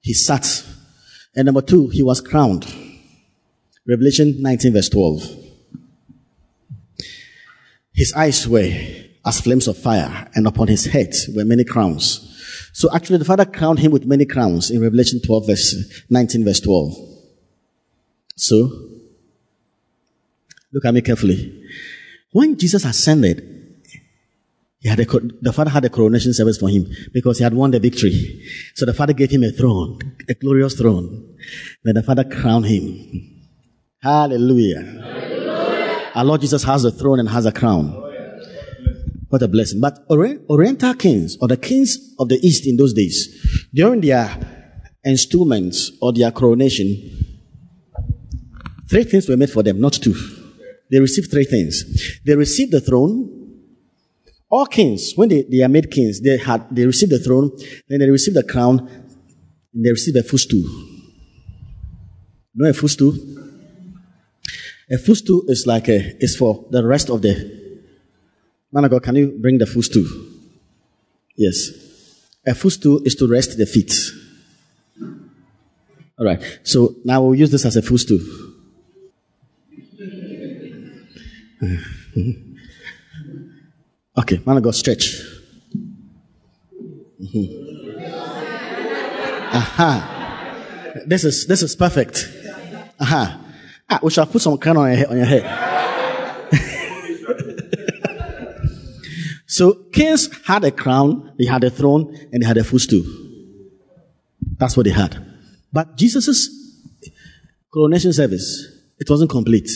[0.00, 0.64] He sat.
[1.36, 2.66] And number two, he was crowned.
[3.86, 5.39] Revelation 19 verse 12.
[7.92, 8.72] His eyes were
[9.26, 12.26] as flames of fire, and upon his head were many crowns.
[12.72, 16.60] So actually the Father crowned him with many crowns in Revelation 12 verse 19 verse
[16.60, 16.94] 12.
[18.36, 18.70] So,
[20.72, 21.62] look at me carefully.
[22.32, 23.60] When Jesus ascended,
[24.78, 27.70] he had a, the Father had a coronation service for him because he had won
[27.70, 28.42] the victory.
[28.74, 31.36] So the Father gave him a throne, a glorious throne.
[31.84, 33.42] Then the Father crowned him.
[34.02, 35.19] Hallelujah.
[36.14, 37.88] Our Lord Jesus has a throne and has a crown.
[39.28, 39.80] What a blessing.
[39.80, 44.28] But Oriental kings, or the kings of the East in those days, during their
[45.04, 46.88] installments or their coronation,
[48.88, 50.14] three things were made for them, not two.
[50.90, 52.20] they received three things.
[52.26, 53.36] They received the throne.
[54.50, 57.52] All kings, when they, they are made kings, they had they received the throne,
[57.88, 58.80] then they received the crown,
[59.72, 60.64] and they received a footstool.
[62.54, 63.14] Know a footstool?
[64.92, 67.34] A footstool is like a is for the rest of the
[68.72, 69.04] man of God.
[69.04, 70.06] Can you bring the footstool?
[71.36, 71.70] Yes.
[72.46, 73.94] A footstool is to rest the feet.
[76.18, 76.42] All right.
[76.64, 78.18] So now we'll use this as a footstool.
[84.18, 85.20] okay, man of God, stretch.
[87.22, 87.70] Mm-hmm.
[89.52, 90.16] Aha.
[91.06, 92.28] This is this is perfect.
[92.98, 93.38] Aha.
[93.90, 95.06] Ah, we shall put some crown on your head.
[95.08, 95.44] On your head.
[99.46, 103.02] so kings had a crown, they had a throne, and they had a footstool.
[104.56, 105.26] That's what they had.
[105.72, 106.48] But Jesus'
[107.72, 108.66] coronation service,
[108.98, 109.68] it wasn't complete.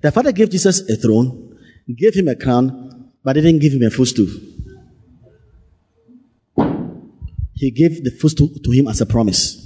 [0.00, 1.58] The father gave Jesus a throne,
[1.96, 4.28] gave him a crown, but didn't give him a footstool.
[7.54, 9.61] He gave the footstool to him as a promise.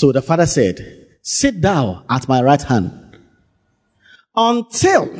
[0.00, 3.18] So the father said, Sit thou at my right hand
[4.34, 5.10] until.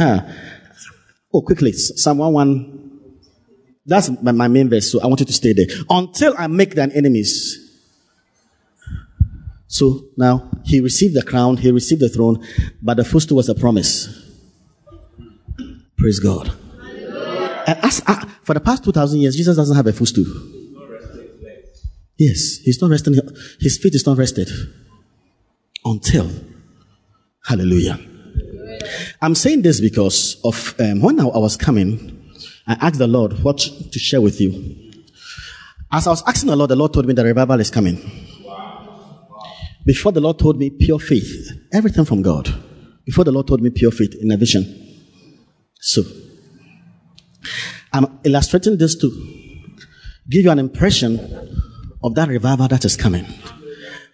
[0.00, 2.72] oh, quickly, Psalm 1
[3.84, 5.66] that's my main verse, so I want you to stay there.
[5.90, 7.62] Until I make thine enemies.
[9.66, 12.42] So now he received the crown, he received the throne,
[12.80, 14.08] but the first was a promise.
[15.98, 16.50] Praise God.
[17.66, 20.24] And as, uh, for the past 2,000 years, Jesus doesn't have a footstool.
[22.18, 23.14] Yes, he's not resting,
[23.60, 24.48] his feet is not rested
[25.84, 26.30] until.
[27.44, 27.98] Hallelujah.
[29.20, 32.32] I'm saying this because of um, when I was coming,
[32.66, 34.92] I asked the Lord what to share with you.
[35.92, 37.98] As I was asking the Lord, the Lord told me the revival is coming.
[39.84, 42.52] Before the Lord told me pure faith, everything from God.
[43.04, 44.64] Before the Lord told me pure faith in a vision.
[45.78, 46.02] So,
[47.92, 49.10] I'm illustrating this to
[50.28, 51.20] give you an impression
[52.02, 53.26] of that revival that is coming.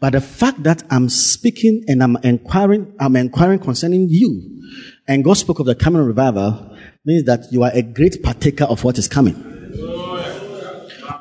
[0.00, 4.60] But the fact that I'm speaking and I'm inquiring, I'm inquiring concerning you,
[5.06, 8.82] and God spoke of the coming revival, means that you are a great partaker of
[8.82, 9.36] what is coming.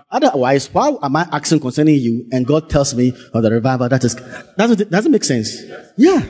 [0.09, 4.03] Otherwise, why am I asking concerning you and God tells me of the revival that
[4.03, 4.15] is,
[4.57, 5.61] doesn't, doesn't make sense.
[5.95, 6.21] Yeah.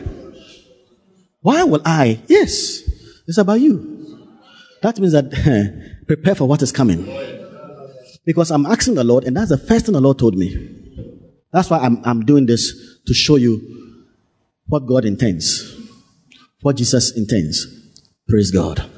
[1.42, 2.20] Why will I?
[2.28, 2.82] Yes.
[3.28, 4.28] It's about you.
[4.84, 5.32] That means that
[6.08, 7.08] prepare for what is coming.
[8.26, 10.78] Because I'm asking the Lord and that's the first thing the Lord told me.
[11.52, 13.62] That's why I'm, I'm doing this to show you
[14.68, 15.76] what God intends.
[16.62, 17.66] What Jesus intends.
[18.28, 18.90] Praise God.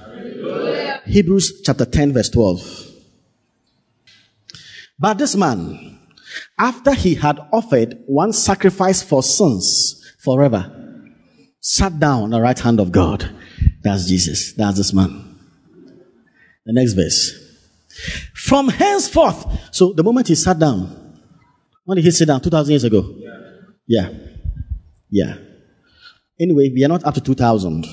[1.05, 2.91] Hebrews chapter 10, verse 12.
[4.99, 5.99] But this man,
[6.57, 10.71] after he had offered one sacrifice for sins forever,
[11.59, 13.30] sat down on the right hand of God.
[13.82, 14.53] That's Jesus.
[14.53, 15.39] That's this man.
[16.65, 17.42] The next verse.
[18.33, 21.21] From henceforth, so the moment he sat down,
[21.85, 22.41] when did he sit down?
[22.41, 23.15] 2,000 years ago?
[23.87, 24.09] Yeah.
[25.09, 25.37] Yeah.
[26.39, 27.85] Anyway, we are not up to 2,000.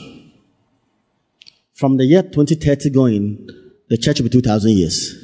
[1.74, 3.48] From the year 2030 going,
[3.88, 5.14] the church will be 2,000 years.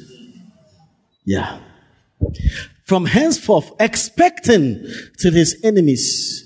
[1.25, 1.59] Yeah.
[2.83, 4.85] From henceforth, expecting
[5.19, 6.43] till his enemies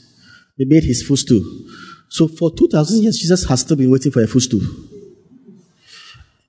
[0.57, 1.41] be made his footstool.
[2.09, 4.61] So for 2,000 years, Jesus has still been waiting for a footstool.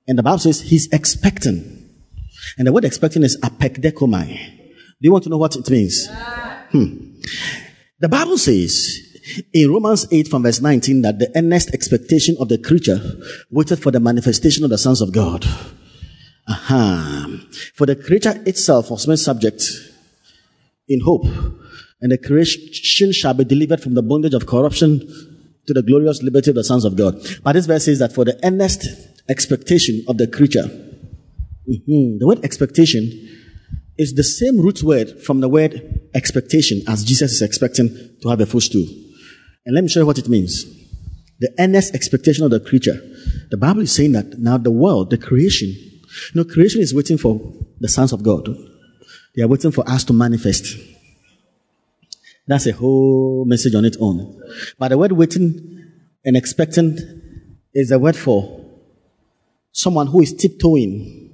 [0.07, 1.91] And the Bible says he's expecting.
[2.59, 4.59] And the word expecting is apekdechomai.
[5.03, 6.09] Do you want to know what it means?
[6.11, 7.13] Hmm.
[7.99, 8.99] The Bible says
[9.53, 13.01] in Romans 8 from verse 19 that the earnest expectation of the creature
[13.51, 15.47] waited for the manifestation of the sons of God.
[16.49, 17.29] Aha.
[17.75, 19.63] For the creature itself was made subject
[20.89, 21.25] in hope,
[22.01, 25.01] and the creation shall be delivered from the bondage of corruption
[25.67, 27.15] to the glorious liberty of the sons of God.
[27.45, 28.89] But this verse says that for the earnest
[29.29, 33.29] expectation of the creature, mm-hmm, the word expectation
[33.99, 37.89] is the same root word from the word expectation as Jesus is expecting
[38.23, 38.87] to have a footstool.
[39.65, 40.65] And let me show you what it means.
[41.41, 43.01] The earnest expectation of the creature.
[43.51, 47.19] The Bible is saying that now the world, the creation, you know, creation is waiting
[47.19, 47.41] for
[47.81, 48.49] the sons of God.
[49.35, 50.77] They are waiting for us to manifest.
[52.47, 54.41] That's a whole message on its own.
[54.79, 55.85] But the word waiting
[56.25, 56.99] and expecting
[57.73, 58.62] is a word for
[59.73, 61.31] someone who is tiptoeing.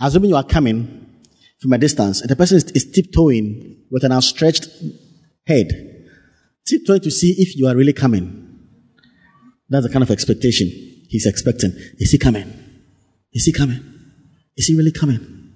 [0.00, 1.06] Assuming you are coming
[1.58, 4.68] from a distance and the person is, is tiptoeing with an outstretched
[5.46, 5.90] head
[6.66, 8.46] tiptoeing to see if you are really coming.
[9.68, 10.68] That's the kind of expectation
[11.08, 11.72] he's expecting.
[11.98, 12.52] Is he coming?
[13.32, 13.80] Is he coming?
[14.56, 15.52] Is he really coming?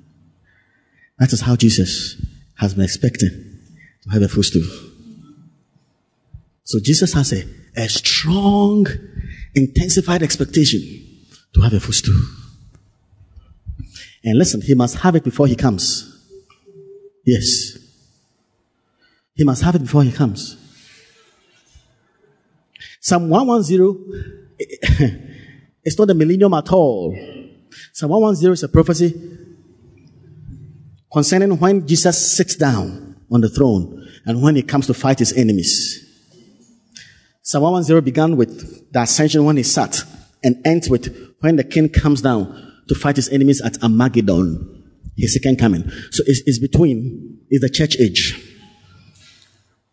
[1.19, 2.21] That is how Jesus
[2.59, 3.31] has been expecting
[4.03, 4.65] to have a footstool.
[6.65, 7.45] So Jesus has a,
[7.77, 8.87] a strong,
[9.55, 10.81] intensified expectation
[11.55, 12.15] to have a footstool.
[14.25, 16.11] And listen, he must have it before he comes.
[17.25, 17.79] Yes.
[19.35, 20.57] He must have it before he comes.
[23.01, 24.45] Psalm 110
[25.85, 27.15] it's not a millennium at all.
[27.93, 29.13] Psalm 110 is a prophecy
[31.13, 35.33] concerning when Jesus sits down on the throne and when he comes to fight his
[35.33, 36.01] enemies.
[37.43, 40.03] Psalm 110 began with the ascension when he sat
[40.43, 42.47] and ends with when the king comes down
[42.89, 44.83] to fight his enemies at Armageddon,
[45.15, 45.83] his second coming.
[46.11, 48.35] So it's, it's between, is the church age.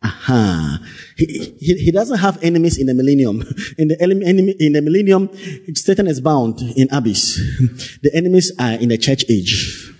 [0.01, 0.79] Aha.
[1.17, 1.25] He,
[1.59, 3.41] he, he, doesn't have enemies in the millennium.
[3.77, 5.29] In the, enemy, in the millennium,
[5.75, 7.37] Satan is bound in abyss.
[8.01, 9.93] The enemies are in the church age.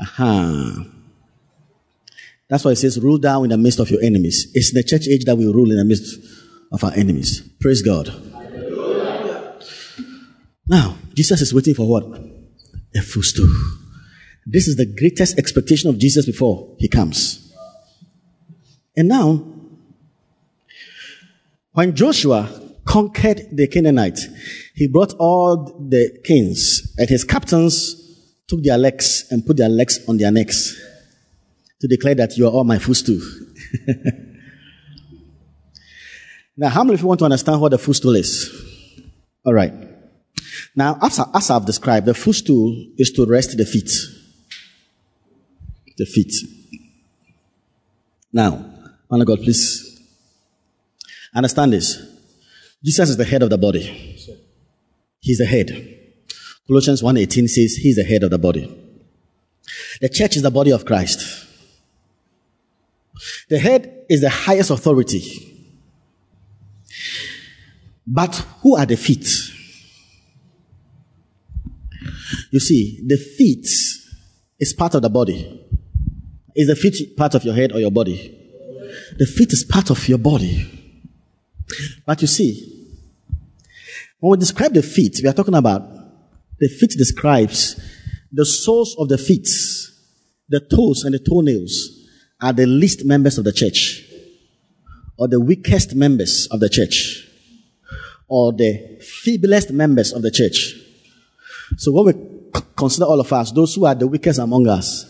[0.00, 0.86] Aha.
[2.48, 4.50] That's why it says, rule down in the midst of your enemies.
[4.54, 6.18] It's the church age that we rule in the midst
[6.72, 7.42] of our enemies.
[7.60, 8.29] Praise God.
[10.70, 12.04] Now, Jesus is waiting for what?
[12.94, 13.48] A footstool.
[14.46, 17.52] This is the greatest expectation of Jesus before he comes.
[18.96, 19.44] And now,
[21.72, 22.48] when Joshua
[22.84, 24.28] conquered the Canaanites,
[24.76, 27.96] he brought all the kings and his captains
[28.46, 30.80] took their legs and put their legs on their necks
[31.80, 33.20] to declare that you are all my footstool.
[36.56, 38.48] now, how many of you want to understand what the footstool is?
[39.44, 39.89] All right.
[40.76, 43.90] Now, as, as I've described, the footstool is to rest the feet.
[45.96, 46.32] The feet.
[48.32, 48.70] Now,
[49.10, 50.00] Man of God, please
[51.34, 52.00] understand this.
[52.84, 54.16] Jesus is the head of the body.
[55.18, 55.98] He's the head.
[56.66, 58.72] Colossians 1.18 says he's the head of the body.
[60.00, 61.46] The church is the body of Christ.
[63.48, 65.46] The head is the highest authority.
[68.06, 69.28] But who are the feet?
[72.50, 73.66] You see, the feet
[74.58, 75.66] is part of the body.
[76.54, 78.36] Is the feet part of your head or your body?
[79.16, 80.68] The feet is part of your body.
[82.04, 82.88] But you see,
[84.18, 85.82] when we describe the feet, we are talking about
[86.58, 87.80] the feet describes
[88.32, 89.48] the soles of the feet,
[90.48, 92.06] the toes and the toenails
[92.40, 94.04] are the least members of the church,
[95.16, 97.26] or the weakest members of the church,
[98.28, 100.74] or the feeblest members of the church.
[101.76, 102.29] So when we
[102.76, 105.06] consider all of us, those who are the weakest among us,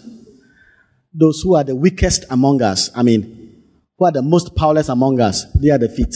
[1.13, 3.65] those who are the weakest among us, I mean,
[3.99, 5.45] who are the most powerless among us?
[5.55, 6.15] They are the feet.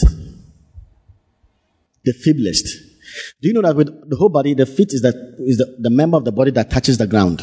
[2.05, 2.67] The feeblest.
[3.41, 5.91] Do you know that with the whole body, the feet is, the, is the, the
[5.91, 7.41] member of the body that touches the ground?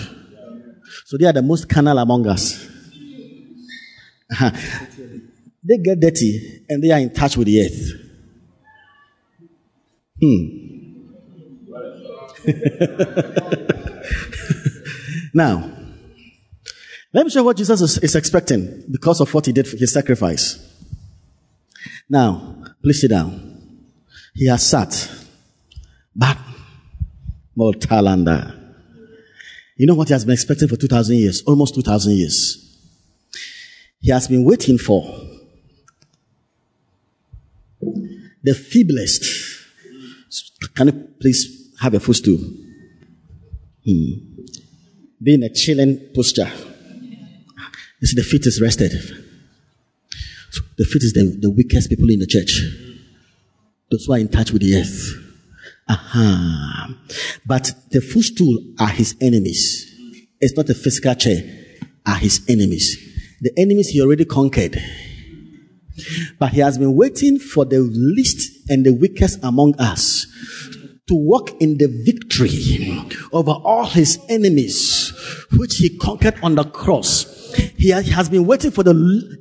[1.06, 2.68] So they are the most carnal among us.
[5.64, 7.92] they get dirty and they are in touch with the earth.
[10.22, 10.61] Hmm.
[15.34, 15.72] now,
[17.14, 19.94] let me show what Jesus is, is expecting because of what he did for his
[19.94, 20.58] sacrifice.
[22.10, 23.60] Now, please sit down.
[24.34, 25.12] He has sat
[26.16, 26.38] back.
[27.58, 28.58] Mortalanda.
[29.78, 31.42] You know what he has been expecting for 2,000 years?
[31.44, 32.58] Almost 2,000 years.
[34.00, 35.04] He has been waiting for
[38.44, 39.26] the feeblest.
[40.76, 42.38] Can you please have a footstool?
[43.84, 44.12] Hmm.
[45.22, 46.50] Be in a chilling posture.
[48.00, 48.92] You see, the feet is rested.
[50.52, 52.62] So the feet is the, the weakest people in the church.
[53.90, 55.14] Those who are in touch with the earth.
[55.90, 56.96] Aha.
[57.46, 59.88] But the footstool are his enemies.
[60.40, 61.42] It's not a physical chair,
[62.06, 62.98] are his enemies.
[63.42, 64.78] The enemies he already conquered.
[66.40, 70.28] But he has been waiting for the least and the weakest among us
[71.12, 75.12] to walk in the victory over all his enemies,
[75.58, 77.42] which he conquered on the cross
[77.78, 78.94] he has been waiting for the,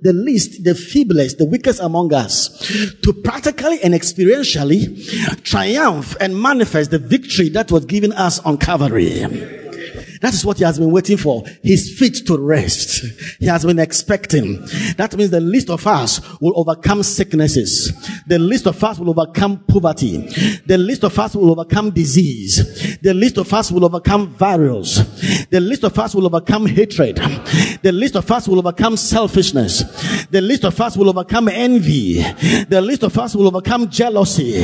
[0.03, 2.59] the least, the feeblest, the weakest among us
[3.03, 9.60] to practically and experientially triumph and manifest the victory that was given us on Calvary.
[10.21, 11.45] That is what he has been waiting for.
[11.63, 13.05] His feet to rest.
[13.39, 14.61] He has been expecting.
[14.97, 17.93] That means the least of us will overcome sicknesses.
[18.27, 20.19] The least of us will overcome poverty.
[20.67, 22.99] The least of us will overcome disease.
[23.01, 24.97] The least of us will overcome virus.
[25.47, 27.17] The least of us will overcome hatred.
[27.83, 30.20] The least of us will overcome selfishness.
[30.31, 32.23] The least of us will overcome envy.
[32.69, 34.61] The least of us will overcome jealousy.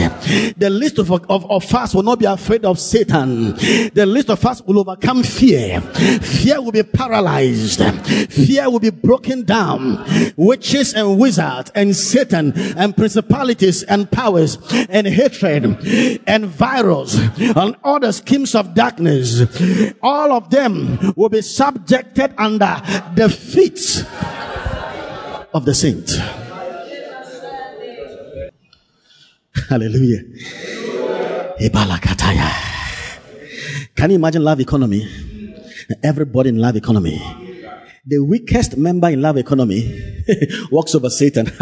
[0.57, 3.55] The least of, of, of us will not be afraid of Satan.
[3.55, 5.81] The least of us will overcome fear.
[5.81, 7.83] Fear will be paralyzed.
[8.31, 10.05] Fear will be broken down.
[10.37, 15.65] Witches and wizards and Satan and principalities and powers and hatred
[16.27, 19.43] and virus and all the schemes of darkness,
[20.03, 22.81] all of them will be subjected under
[23.15, 24.05] the feet
[25.57, 26.11] of the saint.
[29.71, 30.23] Hallelujah.
[33.97, 35.09] Can you imagine love economy?
[36.05, 37.19] Everybody in love economy.
[38.05, 40.25] The weakest member in love economy
[40.71, 41.47] walks over Satan.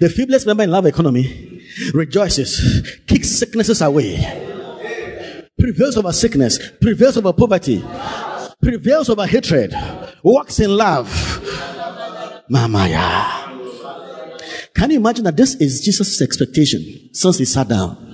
[0.00, 1.60] The feeblest member in love economy
[1.92, 4.14] rejoices, kicks sicknesses away,
[5.58, 7.82] prevails over sickness, prevails over poverty,
[8.62, 9.74] prevails over hatred,
[10.22, 11.08] walks in love.
[12.48, 13.48] Mama, Mamaya.
[14.74, 18.04] Can you imagine that this is Jesus' expectation since he sat down?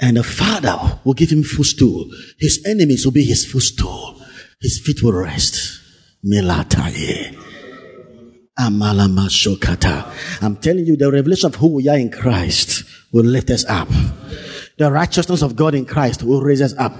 [0.00, 2.10] And the Father will give him footstool.
[2.38, 4.20] His enemies will be his footstool.
[4.60, 5.80] His feet will rest.
[6.24, 7.38] Melataye.
[8.58, 8.80] I'm
[10.56, 13.88] telling you, the revelation of who we are in Christ will lift us up.
[14.82, 16.92] The righteousness of God in Christ will raise us up.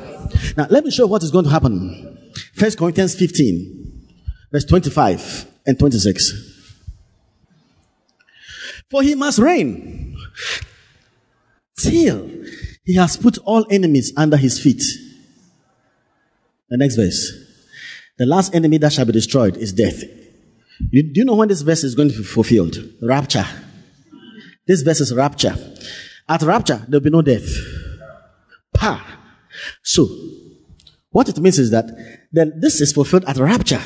[0.56, 2.16] Now, let me show what is going to happen.
[2.54, 4.08] First Corinthians 15,
[4.52, 6.32] verse 25 and 26.
[8.88, 10.16] For he must reign
[11.76, 12.30] till
[12.84, 14.84] he has put all enemies under his feet.
[16.68, 17.32] The next verse.
[18.16, 20.02] The last enemy that shall be destroyed is death.
[20.02, 22.76] Do you know when this verse is going to be fulfilled?
[23.02, 23.46] Rapture.
[24.68, 25.56] This verse is rapture.
[26.28, 27.48] At rapture, there will be no death.
[28.74, 29.18] Pa.
[29.82, 30.08] So,
[31.10, 31.86] what it means is that
[32.32, 33.82] then this is fulfilled at rapture.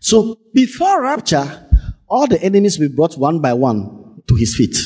[0.00, 1.66] So, before rapture,
[2.08, 4.76] all the enemies will be brought one by one to his feet.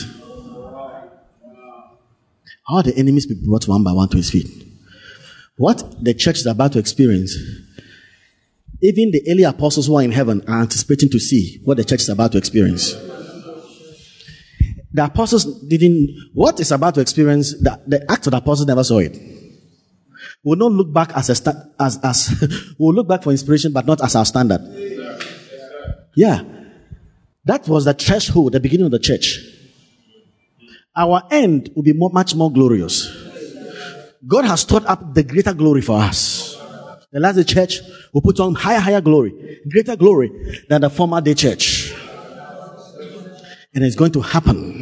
[2.69, 4.47] All the enemies will be brought one by one to his feet.
[5.57, 7.37] What the church is about to experience
[8.83, 12.01] even the early apostles who are in heaven are anticipating to see what the church
[12.01, 12.95] is about to experience.
[14.93, 18.83] The apostles didn't, what is about to experience, the, the act of the apostles never
[18.83, 19.17] saw it.
[20.43, 24.03] We'll not look back as a, as, as, we'll look back for inspiration, but not
[24.03, 24.61] as our standard.
[26.15, 26.43] Yeah.
[27.45, 29.39] That was the threshold, the beginning of the church.
[30.97, 33.09] Our end will be more, much more glorious.
[34.27, 36.57] God has stored up the greater glory for us.
[37.13, 37.81] The last church
[38.13, 40.31] will put on higher, higher glory, greater glory
[40.69, 41.93] than the former day church.
[43.75, 44.80] And it's going to happen.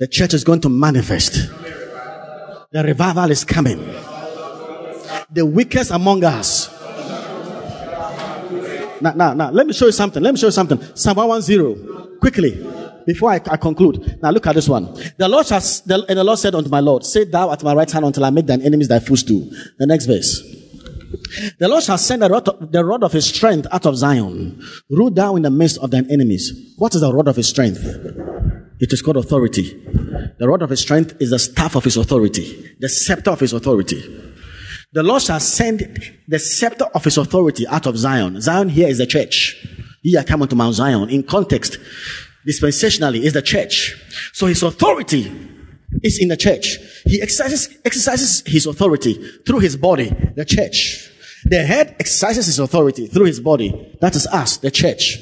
[0.00, 1.34] The church is going to manifest.
[2.72, 3.78] The revival is coming.
[5.30, 6.72] The weakest among us.
[9.02, 10.22] Now, now, now, let me show you something.
[10.22, 10.80] Let me show you something.
[10.94, 12.18] Psalm 110.
[12.18, 12.66] Quickly.
[13.06, 14.18] Before I, I, conclude.
[14.22, 14.86] Now look at this one.
[15.18, 17.74] The Lord has, the, and the Lord said unto my Lord, Sit thou at my
[17.74, 19.50] right hand until I make thine enemies thy footstool.
[19.78, 20.40] The next verse.
[21.58, 24.62] The Lord shall send the rod, of, the rod of his strength out of Zion,
[24.88, 26.74] rule thou in the midst of thine enemies.
[26.78, 27.84] What is the rod of his strength?
[28.80, 29.74] It is called authority.
[30.38, 33.52] The rod of his strength is the staff of his authority, the scepter of his
[33.52, 34.02] authority.
[34.92, 38.40] The Lord shall send the scepter of his authority out of Zion.
[38.40, 39.54] Zion here is the church.
[40.02, 41.10] Ye are coming to Mount Zion.
[41.10, 41.78] In context,
[42.48, 43.94] dispensationally, is the church.
[44.32, 45.30] So his authority
[46.02, 46.78] is in the church.
[47.04, 49.14] He exercises, exercises his authority
[49.46, 51.08] through his body, the church.
[51.44, 53.96] The head exercises his authority through his body.
[54.00, 55.18] That is us, the church.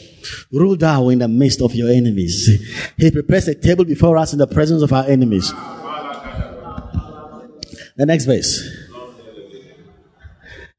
[0.53, 2.49] Rule thou in the midst of your enemies.
[2.97, 5.53] He prepares a table before us in the presence of our enemies.
[7.97, 8.63] The next verse.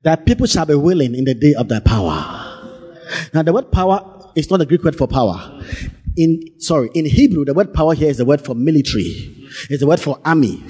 [0.03, 2.15] That people shall be willing in the day of thy power.
[3.34, 5.61] Now the word power is not a Greek word for power.
[6.15, 9.47] In, sorry, in Hebrew, the word power here is the word for military.
[9.69, 10.63] It's the word for army.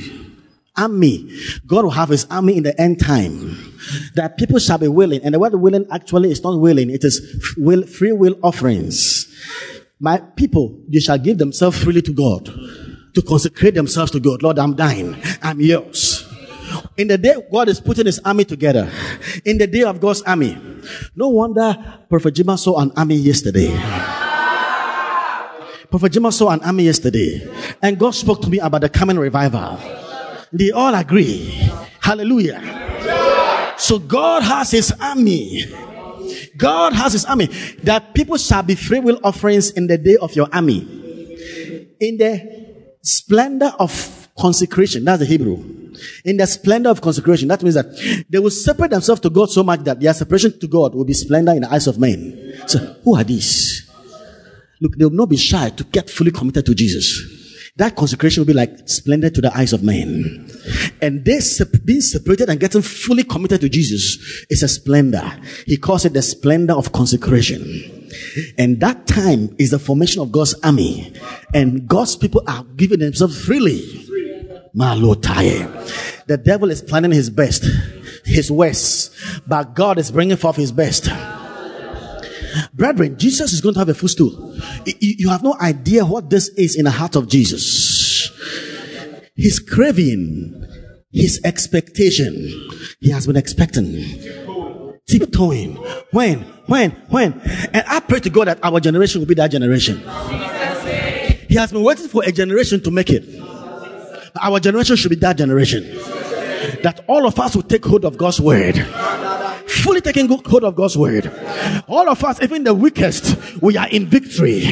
[0.76, 1.30] Army.
[1.68, 3.76] God will have his army in the end time.
[4.16, 5.22] That people shall be willing.
[5.24, 6.90] And the word willing actually is not willing.
[6.90, 9.28] It is will, free will offerings.
[10.00, 12.46] My people, they shall give themselves freely to God.
[13.16, 14.44] To consecrate themselves to God.
[14.44, 15.16] Lord, I'm dying.
[15.42, 16.26] I'm yours.
[16.98, 18.92] In the day God is putting his army together.
[19.46, 20.58] In the day of God's army.
[21.16, 21.76] No wonder
[22.10, 23.70] Prophet Jima saw an army yesterday.
[25.90, 27.42] Prophet Jima saw an army yesterday,
[27.82, 29.80] and God spoke to me about the coming revival.
[30.52, 31.46] They all agree.
[32.02, 33.76] Hallelujah.
[33.78, 35.66] So God has his army.
[36.58, 37.48] God has his army.
[37.84, 40.80] That people shall be free will offerings in the day of your army.
[42.00, 45.06] In the splendor of consecration.
[45.06, 45.58] That's the Hebrew.
[46.24, 49.64] In the splendor of consecration, that means that they will separate themselves to God so
[49.64, 52.54] much that their separation to God will be splendor in the eyes of men.
[52.68, 53.90] So, who are these?
[54.82, 57.39] Look, they will not be shy to get fully committed to Jesus.
[57.80, 60.52] That consecration will be like splendor to the eyes of men.
[61.02, 65.32] And this being separated and getting fully committed to Jesus is a splendor.
[65.66, 68.12] He calls it the splendor of consecration.
[68.58, 71.14] And that time is the formation of God's army.
[71.54, 73.80] And God's people are giving themselves freely.
[74.74, 77.64] The devil is planning his best,
[78.26, 79.16] his worst,
[79.48, 81.08] but God is bringing forth his best.
[82.74, 84.56] Brethren, Jesus is going to have a footstool.
[84.86, 88.32] You have no idea what this is in the heart of Jesus.
[89.36, 90.66] His craving,
[91.12, 92.34] his expectation.
[93.00, 93.94] He has been expecting,
[95.08, 95.76] tiptoeing.
[96.12, 97.40] When, when, when?
[97.74, 99.98] And I pray to God that our generation will be that generation.
[101.48, 103.24] He has been waiting for a generation to make it.
[104.42, 105.84] Our generation should be that generation.
[106.84, 108.76] That all of us will take hold of God's word
[109.80, 111.32] fully taking hold of God's word.
[111.88, 114.64] All of us, even the weakest, we are in victory.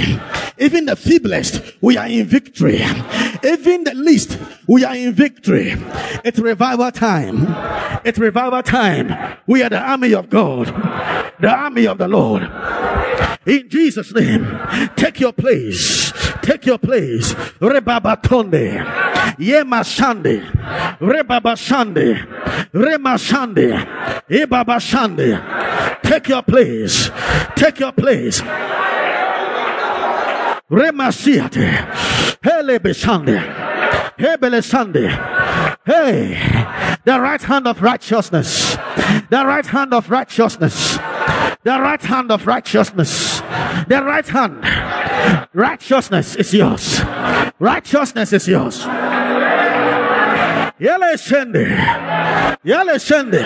[0.60, 2.82] Even the feeblest, we are in victory.
[3.44, 5.74] Even the least, we are in victory.
[6.24, 7.46] It's revival time.
[8.04, 9.38] It's revival time.
[9.46, 10.68] We are the army of God,
[11.40, 12.50] the army of the Lord.
[13.46, 14.60] In Jesus' name,
[14.96, 16.12] take your place.
[16.42, 17.34] Take your place.
[17.62, 18.97] Rebabatonde.
[19.38, 20.42] Yema Shande.
[21.00, 22.26] Rebaba Shande.
[22.74, 24.24] Rema Shande.
[24.30, 26.02] Ebaba Shande.
[26.02, 27.10] Take your place.
[27.56, 28.42] Take your place.
[30.70, 32.38] Rema Siate.
[32.44, 32.80] Hele
[34.18, 35.10] Hebele Sunday.
[35.86, 38.76] Hey, the right hand of righteousness.
[39.30, 40.98] The right hand of righteousness.
[41.64, 43.42] The right hand of righteousness.
[43.88, 44.64] The right hand
[45.54, 47.02] Righteousness is yours.
[47.60, 48.86] Righteousness is yours.
[50.80, 51.66] Yele shende.
[52.64, 53.42] Yele shende.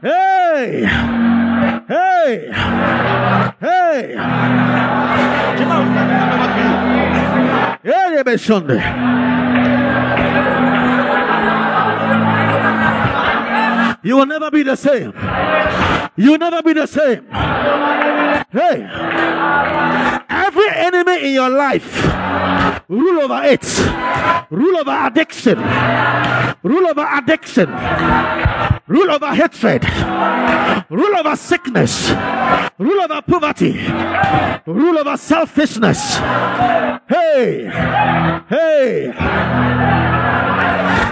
[0.00, 0.84] Hey.
[1.88, 2.50] Hey.
[3.60, 4.16] Hey.
[7.84, 8.80] Yele shende.
[14.02, 15.12] You will never be the same.
[16.16, 17.26] You will never be the same.
[18.52, 18.82] Hey,
[20.28, 22.04] every enemy in your life,
[22.88, 23.64] rule over it,
[24.50, 25.56] rule over addiction,
[26.64, 27.70] rule over addiction,
[28.88, 29.84] rule over hatred,
[30.90, 32.10] rule over sickness,
[32.76, 33.86] rule over poverty,
[34.66, 36.16] rule over selfishness.
[37.08, 37.70] Hey,
[38.48, 39.12] hey,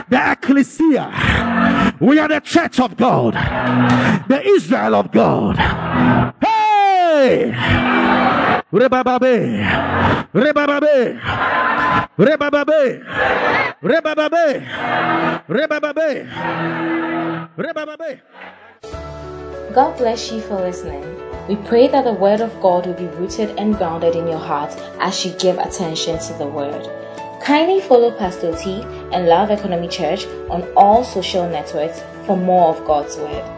[0.09, 3.35] the ecclesia, we are the church of God,
[4.27, 5.57] the Israel of God.
[8.73, 9.65] Rebababe.
[10.35, 11.19] Rebababe.
[12.19, 13.03] Rebababe.
[13.83, 14.47] Rebababe.
[15.49, 16.27] Rebababe.
[17.57, 18.21] Rebababe.
[19.75, 21.05] God bless you for listening.
[21.49, 24.77] We pray that the Word of God will be rooted and grounded in your heart
[25.01, 26.87] as you give attention to the Word.
[27.43, 28.83] Kindly follow Pastor T
[29.13, 33.58] and Love Economy Church on all social networks for more of God's Word.